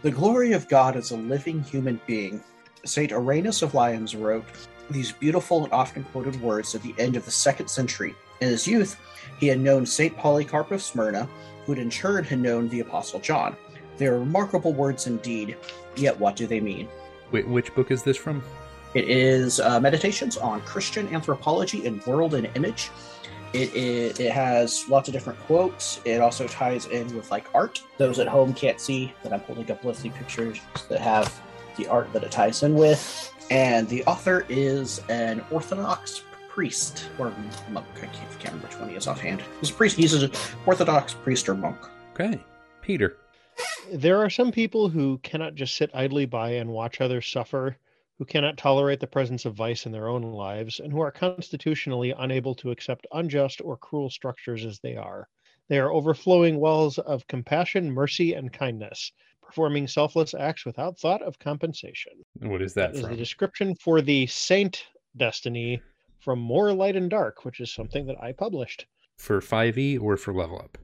[0.00, 2.42] The glory of God as a living human being.
[2.86, 3.12] St.
[3.12, 4.44] Irenaeus of Lyons wrote
[4.90, 8.14] these beautiful and often quoted words at the end of the second century.
[8.40, 9.00] In his youth,
[9.38, 10.16] he had known St.
[10.16, 11.28] Polycarp of Smyrna
[11.66, 13.56] who'd in turn had known the Apostle John.
[13.98, 15.56] They are remarkable words indeed,
[15.96, 16.88] yet what do they mean?
[17.32, 18.42] Wait, which book is this from?
[18.94, 22.90] It is uh, Meditations on Christian Anthropology and World and Image.
[23.52, 26.00] It, it, it has lots of different quotes.
[26.04, 27.82] It also ties in with like art.
[27.98, 31.42] Those at home can't see that I'm holding up lovely pictures that have
[31.76, 33.32] the art that it ties in with.
[33.50, 37.32] And the author is an Orthodox priest or
[37.70, 37.86] monk.
[37.96, 39.42] I can't, can't remember which one he is offhand.
[39.60, 39.96] He's a priest.
[39.96, 40.30] He's an
[40.64, 41.76] Orthodox priest or monk.
[42.12, 42.40] Okay.
[42.80, 43.18] Peter.
[43.92, 47.76] There are some people who cannot just sit idly by and watch others suffer,
[48.18, 52.14] who cannot tolerate the presence of vice in their own lives, and who are constitutionally
[52.18, 55.28] unable to accept unjust or cruel structures as they are.
[55.68, 59.12] They are overflowing wells of compassion, mercy, and kindness,
[59.46, 62.12] performing selfless acts without thought of compensation.
[62.40, 63.16] What is that Is the from?
[63.16, 64.84] description for the Saint
[65.16, 65.80] Destiny
[66.20, 68.86] from More Light and Dark, which is something that I published
[69.18, 70.76] For 5e or for level up?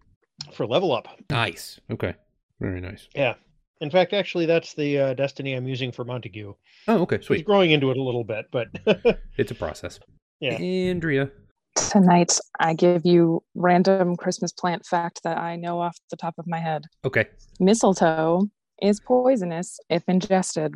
[0.53, 1.07] for Level Up.
[1.31, 1.79] Nice.
[1.91, 2.15] Okay.
[2.61, 3.07] Very nice.
[3.15, 3.35] Yeah.
[3.81, 6.55] In fact, actually, that's the uh, Destiny I'm using for Montague.
[6.89, 7.21] Oh, okay.
[7.21, 7.37] Sweet.
[7.39, 8.69] He's growing into it a little bit, but
[9.37, 9.99] It's a process.
[10.41, 10.55] Yeah.
[10.55, 11.31] Andrea.
[11.75, 16.47] Tonight, I give you random Christmas plant fact that I know off the top of
[16.47, 16.85] my head.
[17.05, 17.27] Okay.
[17.61, 18.49] Mistletoe
[18.81, 20.75] is poisonous if ingested.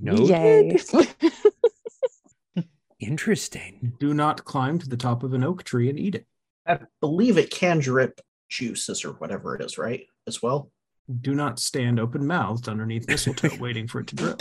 [0.00, 0.14] No.
[0.14, 0.76] Yay.
[3.00, 3.94] Interesting.
[3.98, 6.26] Do not climb to the top of an oak tree and eat it.
[6.66, 10.06] I believe it can drip juices or whatever it is, right?
[10.26, 10.70] As well.
[11.20, 14.40] Do not stand open mouthed underneath mistletoe waiting for it to drip.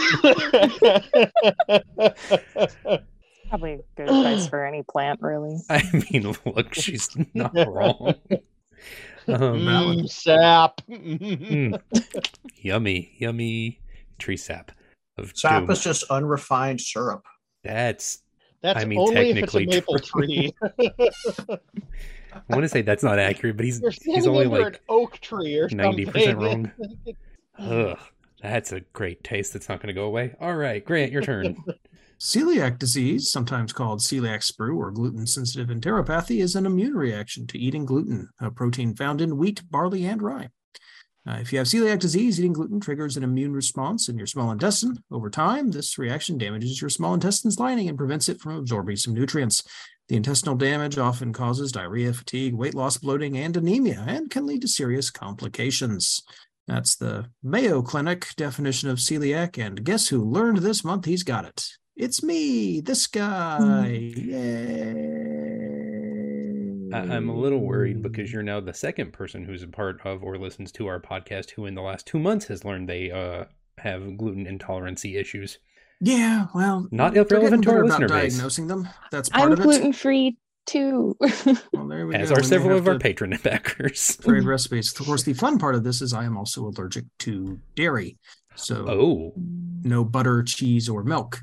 [3.54, 5.60] Probably a good advice for any plant, really.
[5.70, 8.16] I mean, look, she's not wrong.
[9.28, 10.00] Um, Valid.
[10.00, 10.82] Mm, sap.
[10.90, 11.80] mm.
[12.56, 13.80] yummy, yummy
[14.18, 14.72] tree sap
[15.20, 15.70] of Sap doom.
[15.70, 17.28] is just unrefined syrup.
[17.64, 18.24] That's.
[18.62, 20.26] That's I mean, only if it's a technically maple true.
[20.26, 20.54] tree.
[22.34, 24.80] I want to say that's not accurate, but he's he's standing only under like an
[24.90, 26.72] oak tree or ninety percent wrong.
[27.60, 28.00] Ugh,
[28.42, 29.54] that's a great taste.
[29.54, 30.34] That's not going to go away.
[30.42, 31.64] All right, Grant, your turn.
[32.20, 37.60] Celiac disease, sometimes called celiac sprue or gluten sensitive enteropathy, is an immune reaction to
[37.60, 40.50] eating gluten, a protein found in wheat, barley, and rye.
[41.26, 44.52] Uh, if you have celiac disease, eating gluten triggers an immune response in your small
[44.52, 45.02] intestine.
[45.10, 49.14] Over time, this reaction damages your small intestine's lining and prevents it from absorbing some
[49.14, 49.64] nutrients.
[50.10, 54.62] The intestinal damage often causes diarrhea, fatigue, weight loss, bloating, and anemia, and can lead
[54.62, 56.22] to serious complications.
[56.68, 59.58] That's the Mayo Clinic definition of celiac.
[59.58, 61.68] And guess who learned this month he's got it?
[61.96, 64.12] It's me, this guy.
[64.16, 64.94] Yay.
[66.92, 70.24] I, I'm a little worried because you're now the second person who's a part of
[70.24, 73.46] or listens to our podcast who, in the last two months, has learned they uh,
[73.78, 75.60] have gluten intolerancy issues.
[76.02, 78.34] Yeah, well, Not they're getting irrelevant to our better about listener base.
[78.34, 78.90] diagnosing them.
[79.12, 79.64] That's part I'm of it.
[79.64, 81.16] gluten free too.
[81.74, 82.36] Well, there we As go.
[82.36, 84.18] are We several of our to patron backers.
[84.18, 84.98] trade recipes.
[85.00, 88.18] Of course, the fun part of this is I am also allergic to dairy,
[88.56, 89.34] so Oh,
[89.84, 91.42] no butter, cheese, or milk.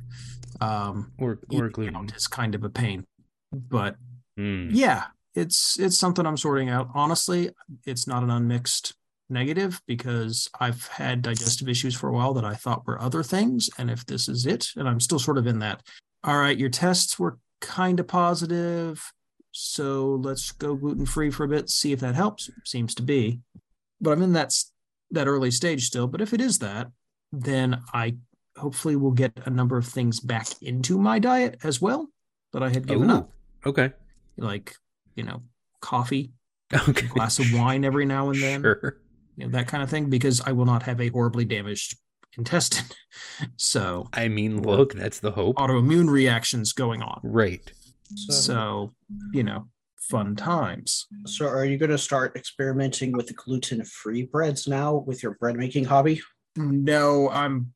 [0.60, 2.10] Um, or or gluten.
[2.16, 3.04] is kind of a pain,
[3.52, 3.96] but
[4.38, 4.70] Mm.
[4.72, 6.88] yeah, it's it's something I'm sorting out.
[6.94, 7.50] Honestly,
[7.86, 8.94] it's not an unmixed
[9.28, 13.68] negative because I've had digestive issues for a while that I thought were other things,
[13.78, 15.82] and if this is it, and I'm still sort of in that.
[16.24, 19.12] All right, your tests were kind of positive,
[19.52, 22.48] so let's go gluten free for a bit, see if that helps.
[22.64, 23.40] Seems to be,
[24.00, 24.54] but I'm in that
[25.10, 26.06] that early stage still.
[26.06, 26.88] But if it is that,
[27.32, 28.16] then I
[28.60, 32.08] hopefully will get a number of things back into my diet as well
[32.52, 33.32] that I had given Ooh, up
[33.66, 33.92] Okay.
[34.36, 34.74] like
[35.16, 35.42] you know
[35.80, 36.32] coffee
[36.72, 37.06] Okay.
[37.06, 39.00] a glass of wine every now and then Sure.
[39.36, 41.96] you know, that kind of thing because i will not have a horribly damaged
[42.38, 42.84] intestine
[43.56, 45.56] so I mean, look, that's the hope.
[45.56, 47.72] autoimmune reactions going on Right.
[48.14, 48.94] So, so
[49.32, 49.68] you know
[50.10, 55.22] fun times so are you going to start experimenting with the gluten-free breads now with
[55.22, 56.20] your bread making hobby?
[56.56, 57.72] no i'm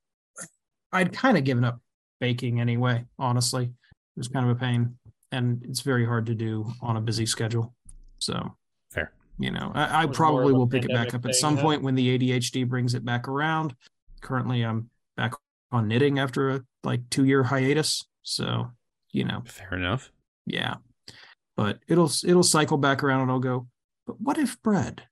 [0.95, 1.81] i'd kind of given up
[2.21, 4.97] baking anyway honestly it was kind of a pain
[5.33, 7.75] and it's very hard to do on a busy schedule
[8.19, 8.55] so
[8.91, 9.13] Fair.
[9.39, 11.63] you know i, I probably will pick it back up at some huh?
[11.63, 13.75] point when the adhd brings it back around
[14.21, 15.35] currently i'm back
[15.73, 18.71] on knitting after a like two year hiatus so
[19.13, 20.11] you know Fair enough.
[20.47, 20.77] yeah
[21.57, 23.67] but it'll it'll cycle back around and i'll go
[24.07, 25.03] but what if bread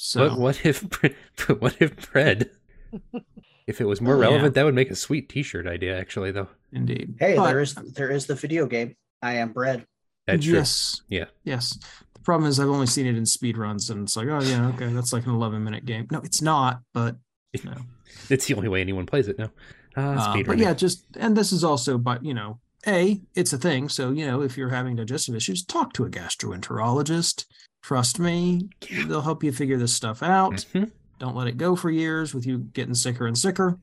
[0.00, 0.84] so But what if
[1.48, 2.50] but what if bread?
[3.68, 4.26] if it was more Oh, yeah.
[4.28, 5.96] relevant, that would make a sweet T-shirt idea.
[5.98, 8.96] Actually, though, indeed Hey, But- there is there is the video game.
[9.22, 9.84] I am bread.
[10.26, 10.54] that's true.
[10.54, 11.24] yes Yeah.
[11.44, 11.78] yes
[12.14, 14.68] the problem is i've only seen it in speed runs and it's like oh yeah
[14.74, 17.16] okay that's like an 11 minute game no it's not but
[17.64, 17.72] no
[18.30, 19.50] It's the only way anyone plays it now.
[19.96, 20.46] Uh, speedrunning.
[20.46, 23.88] but yeah, just and this is also, but you know, a it's a thing.
[23.88, 27.44] So you know, if you're having digestive issues, talk to a gastroenterologist
[27.82, 28.68] Trust me,
[29.06, 30.66] they'll help you figure this stuff out.
[30.74, 30.90] Mhm.
[31.18, 33.78] Don't let it go for years with you getting sicker and sicker.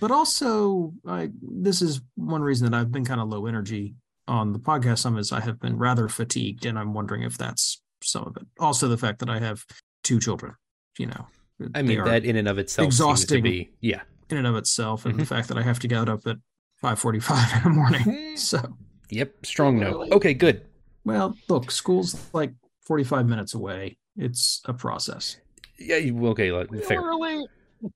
[0.00, 3.94] But also, I this is one reason that I've been kind of low energy
[4.26, 4.98] on the podcast.
[4.98, 8.46] Some is I have been rather fatigued, and I'm wondering if that's some of it.
[8.58, 9.64] Also, the fact that I have
[10.04, 10.54] two children.
[10.98, 11.26] You know,
[11.74, 13.42] I mean, that in and of itself exhausting.
[13.42, 14.02] be yeah.
[14.30, 15.28] in and of itself, and the Mhm.
[15.28, 16.36] fact that I have to get up at
[16.82, 18.36] 5:45 in the morning.
[18.36, 18.76] So,
[19.10, 20.06] Yep, strong no.
[20.12, 20.66] Okay, good.
[21.04, 22.52] well, look, school's like
[22.82, 23.96] 45 minutes away.
[24.16, 25.38] It's a process.
[25.78, 27.00] Yeah, you- okay, like, fair.
[27.00, 27.46] Early.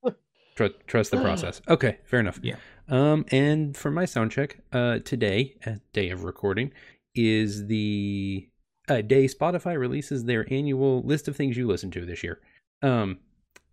[0.55, 1.63] Trust, trust the process.
[1.67, 2.39] Okay, fair enough.
[2.43, 2.57] Yeah.
[2.89, 6.73] Um, and for my sound check, uh, today, uh, day of recording,
[7.15, 8.49] is the
[8.89, 12.41] uh, day Spotify releases their annual list of things you listen to this year.
[12.83, 13.21] Um,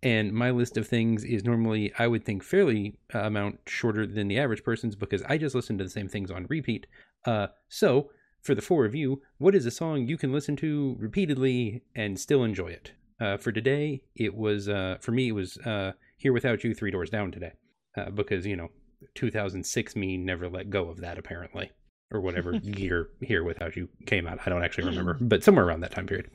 [0.02, 4.28] and my list of things is normally, I would think, fairly uh, amount shorter than
[4.28, 6.86] the average person's because I just listen to the same things on repeat.
[7.26, 10.96] Uh, so for the four of you, what is a song you can listen to
[10.98, 12.92] repeatedly and still enjoy it?
[13.20, 15.28] Uh, for today, it was uh, for me.
[15.28, 17.52] It was uh, "Here Without You," Three Doors Down today,
[17.96, 18.68] uh, because you know,
[19.14, 21.70] 2006 me never let go of that apparently,
[22.12, 24.38] or whatever year "Here Without You" came out.
[24.46, 26.30] I don't actually remember, but somewhere around that time period.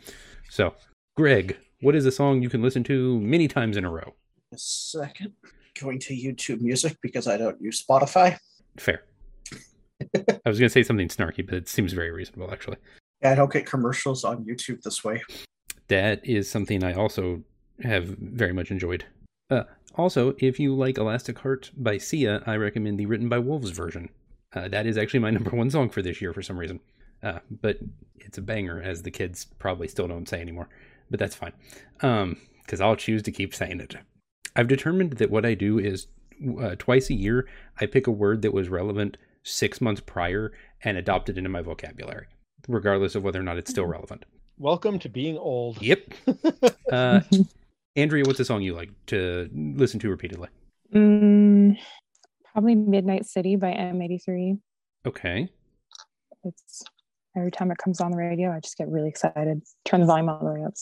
[0.50, 0.76] So,
[1.18, 4.14] Greg, what is a song you can listen to many times in a row?
[4.54, 5.34] A second.
[5.82, 8.38] Going to YouTube Music because I don't use Spotify.
[8.78, 9.04] Fair.
[10.16, 12.78] I was going to say something snarky, but it seems very reasonable actually.
[13.22, 15.22] Yeah, I don't get commercials on YouTube this way.
[15.88, 17.44] That is something I also
[17.84, 19.06] have very much enjoyed.
[19.50, 19.64] Uh,
[19.96, 24.10] also, if you like Elastic Heart by Sia, I recommend the Written by Wolves version.
[24.54, 26.80] Uh, that is actually my number one song for this year for some reason.
[27.24, 27.80] Uh, but
[28.18, 30.70] it's a banger, as the kids probably still don't say anymore.
[31.10, 31.54] But that's fine,
[32.64, 33.96] because I'll choose to keep saying it.
[34.56, 36.08] I've determined that what I do is
[36.60, 37.48] uh, twice a year,
[37.80, 40.52] I pick a word that was relevant six months prior
[40.84, 42.28] and adopt it into my vocabulary,
[42.68, 44.26] regardless of whether or not it's still relevant.
[44.58, 45.82] Welcome to being old.
[45.82, 46.14] Yep.
[46.92, 47.20] Uh,
[47.96, 50.50] Andrea, what's a song you like to listen to repeatedly?
[50.94, 51.76] Mm,
[52.54, 54.60] probably Midnight City by M83.
[55.08, 55.50] Okay.
[56.44, 56.84] It's
[57.36, 59.64] every time it comes on the radio, I just get really excited.
[59.84, 60.74] Turn the volume all the way up.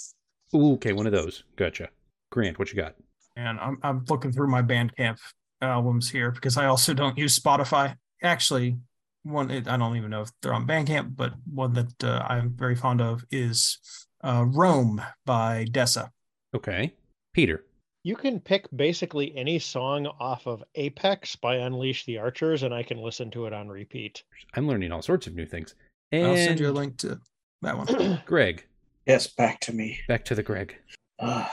[0.53, 1.45] Ooh, okay, one of those.
[1.55, 1.87] Gotcha.
[2.31, 2.95] Grant, what you got?
[3.37, 5.17] And I'm I'm looking through my Bandcamp
[5.61, 7.95] albums here because I also don't use Spotify.
[8.21, 8.75] Actually,
[9.23, 12.75] one I don't even know if they're on Bandcamp, but one that uh, I'm very
[12.75, 13.79] fond of is
[14.23, 16.09] uh, "Rome" by Dessa.
[16.55, 16.93] Okay.
[17.33, 17.65] Peter.
[18.03, 22.83] You can pick basically any song off of Apex by Unleash the Archers, and I
[22.83, 24.23] can listen to it on repeat.
[24.55, 25.73] I'm learning all sorts of new things.
[26.11, 27.19] And I'll send you a link to
[27.61, 28.21] that one.
[28.25, 28.65] Greg.
[29.05, 29.99] Yes, back to me.
[30.07, 30.75] Back to the Greg.
[31.17, 31.47] Uh,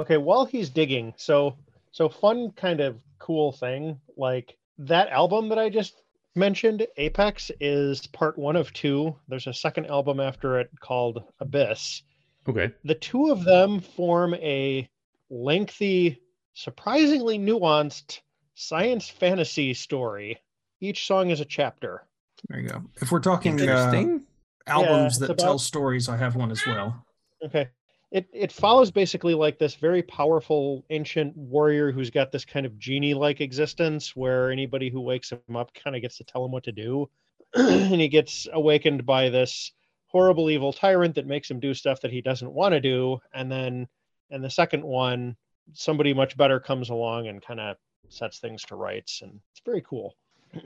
[0.00, 1.56] Okay, while he's digging, so
[1.90, 6.02] so fun kind of cool thing, like that album that I just
[6.34, 9.16] mentioned, Apex, is part one of two.
[9.28, 12.02] There's a second album after it called Abyss.
[12.48, 12.72] Okay.
[12.84, 14.88] The two of them form a
[15.30, 16.20] lengthy,
[16.54, 18.20] surprisingly nuanced
[18.54, 20.38] science fantasy story.
[20.80, 22.06] Each song is a chapter.
[22.48, 22.82] There you go.
[23.02, 24.18] If we're talking uh,
[24.66, 27.04] albums Yeah, that it's tell stories, I have one as well.
[27.44, 27.68] Okay.
[28.10, 32.78] It it follows basically like this very powerful ancient warrior who's got this kind of
[32.78, 36.52] genie like existence where anybody who wakes him up kind of gets to tell him
[36.52, 37.08] what to do.
[37.54, 39.72] and he gets awakened by this
[40.06, 43.18] horrible evil tyrant that makes him do stuff that he doesn't want to do.
[43.34, 43.86] And then
[44.30, 45.36] and the second one,
[45.72, 47.76] somebody much better comes along and kind of
[48.08, 49.20] sets things to rights.
[49.22, 50.16] And it's very cool.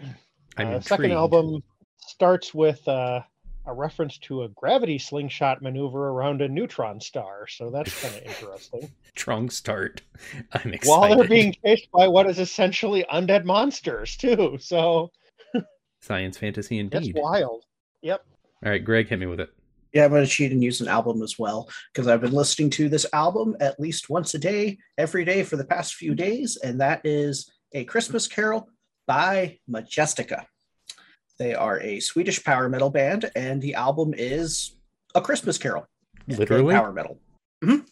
[0.59, 1.63] Uh, second album
[1.97, 3.23] starts with uh,
[3.67, 8.23] a reference to a gravity slingshot maneuver around a neutron star, so that's kind of
[8.27, 8.91] interesting.
[9.17, 10.03] Strong start.
[10.53, 10.89] I'm excited.
[10.89, 15.11] While they're being chased by what is essentially undead monsters too, so
[16.01, 17.17] Science fantasy that's indeed.
[17.19, 17.65] All wild.
[18.03, 18.25] Yep.
[18.65, 19.51] All right, Greg, hit me with it.
[19.93, 22.71] yeah, I'm going to cheat and use an album as well because I've been listening
[22.71, 26.57] to this album at least once a day, every day for the past few days,
[26.57, 28.69] and that is A Christmas Carol
[29.07, 30.45] by Majestica.
[31.43, 34.77] They are a Swedish power metal band, and the album is
[35.17, 35.89] A Christmas Carol.
[36.29, 36.73] Literally?
[36.73, 37.19] Power metal.
[37.65, 37.81] Mm-hmm.
[37.81, 37.85] I'm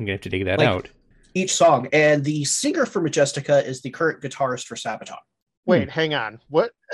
[0.00, 0.88] gonna have to dig that Like- out.
[1.32, 1.88] Each song.
[1.94, 5.16] And the singer for Majestica is the current guitarist for Sabaton.
[5.64, 5.88] Wait, hmm.
[5.90, 6.38] hang on.
[6.50, 6.72] What?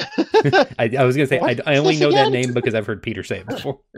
[0.78, 3.24] I, I was gonna say I, I only know that name because I've heard Peter
[3.24, 3.80] say it before.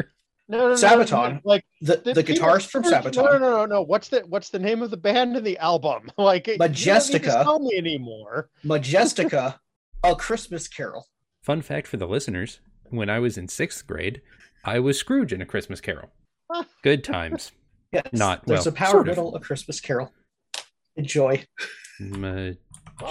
[0.49, 1.35] no, no, no, Sabaton.
[1.35, 3.17] no, Like The, the, Peter- guitarist from Peter- Sabaton.
[3.17, 3.83] No, no, no, no, no.
[3.83, 6.11] What's the what's the name of the band and the album?
[6.17, 7.43] Like you don't need to Majestica.
[7.43, 8.49] tell me anymore.
[8.65, 9.59] Majestica,
[10.03, 11.07] A Christmas Carol.
[11.47, 12.59] Fun fact for the listeners:
[12.91, 14.21] when I was in sixth grade,
[14.65, 16.11] I was Scrooge in A Christmas Carol.
[16.83, 17.53] Good times.
[17.93, 18.09] Yes.
[18.13, 19.17] Not- There's well, a power sort of.
[19.17, 20.13] metal, A Christmas Carol.
[20.97, 21.45] Enjoy.
[22.03, 22.21] Oh, I'm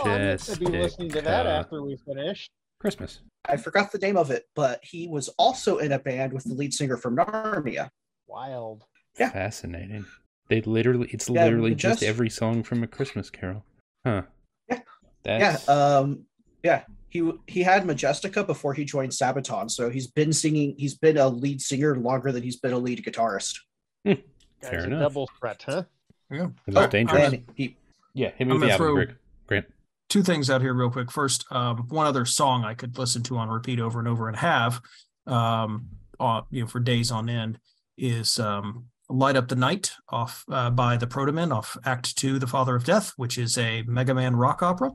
[0.10, 2.50] gonna be listening to that after we finish.
[2.82, 3.22] Christmas.
[3.48, 6.56] I forgot the name of it, but he was also in a band with the
[6.56, 7.88] lead singer from Narnia.
[8.28, 8.84] Wild.
[9.18, 9.30] Yeah.
[9.30, 10.06] Fascinating.
[10.50, 13.64] They literally, it's Yeah, literally just just- every song from A Christmas Carol.
[14.06, 14.24] Huh.
[14.70, 14.80] Yeah.
[15.24, 16.26] That's, Yeah, um,
[16.64, 16.84] yeah.
[17.16, 20.76] He he had Majestica before he joined Sabaton, so he's been singing.
[20.78, 23.60] He's been a lead singer longer than he's been a lead guitarist.
[24.06, 24.18] Guys,
[24.62, 25.00] Fair a enough.
[25.00, 25.84] double threat, huh?
[26.30, 26.48] Yeah.
[26.68, 27.34] it Oh, dangerous.
[27.34, 27.78] And he
[28.14, 29.16] yeah, hit me I'm with the gonna album, throw-
[29.48, 29.66] Grant.
[30.10, 31.10] two things out here real quick.
[31.10, 34.36] First, um, one other song I could listen to on repeat over and over and
[34.36, 34.82] have,
[35.26, 35.88] um,
[36.20, 37.60] uh, you know, for days on end
[37.98, 42.48] is um, "Light Up the Night" off uh, by the Protomen off Act Two, "The
[42.48, 44.92] Father of Death," which is a Mega Man rock opera,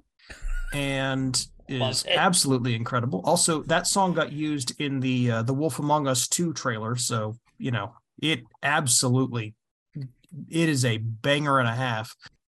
[0.75, 3.23] and is absolutely incredible.
[3.25, 7.37] Also, that song got used in the uh, the Wolf Among Us Two trailer, so
[7.59, 9.55] you know it absolutely
[10.49, 12.15] it is a banger and a half.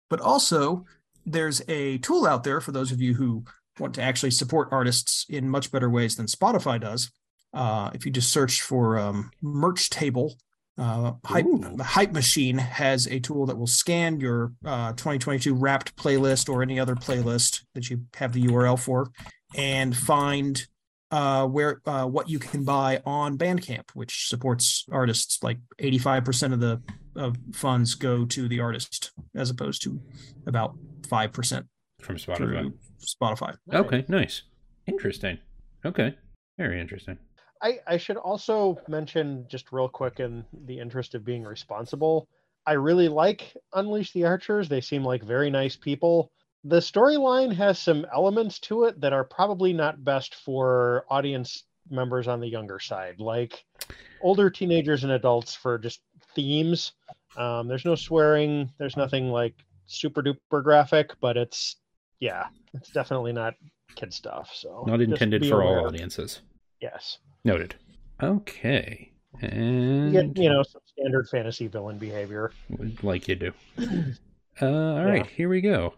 [0.09, 0.85] But also,
[1.25, 3.43] there's a tool out there for those of you who
[3.79, 7.11] want to actually support artists in much better ways than Spotify does.
[7.53, 10.35] Uh, if you just search for um, merch table,
[10.77, 11.45] uh, hype,
[11.75, 16.61] the Hype Machine has a tool that will scan your uh, 2022 Wrapped playlist or
[16.61, 19.11] any other playlist that you have the URL for,
[19.55, 20.65] and find
[21.11, 25.43] uh, where uh, what you can buy on Bandcamp, which supports artists.
[25.43, 26.81] Like 85% of the
[27.15, 30.01] of funds go to the artist, as opposed to
[30.47, 30.75] about
[31.07, 31.65] five percent
[32.01, 32.73] From Spotify.
[33.03, 33.57] Spotify.
[33.73, 34.43] Okay, nice.
[34.87, 35.39] Interesting.
[35.85, 36.15] Okay.
[36.57, 37.17] Very interesting.
[37.61, 42.27] I, I should also mention just real quick in the interest of being responsible
[42.65, 44.69] i really like unleash the archers.
[44.69, 46.31] They seem like very nice people.
[46.63, 52.27] The storyline has some elements to it that are probably not best for audience members
[52.27, 53.65] on the younger side like
[54.21, 56.01] older teenagers and adults for just
[56.35, 56.93] themes.
[57.35, 59.55] Um, there's no swearing there's nothing like
[59.87, 61.77] super duper graphic but it's
[62.19, 63.55] yeah it's definitely not
[63.95, 66.41] kid stuff so Not intended for all audiences.
[66.81, 67.75] Yes Noted.
[68.21, 69.11] Okay.
[69.41, 72.51] you And get you know some standard fantasy villain behavior
[73.01, 73.53] like you do.
[74.61, 75.93] Uh, all right, here we go.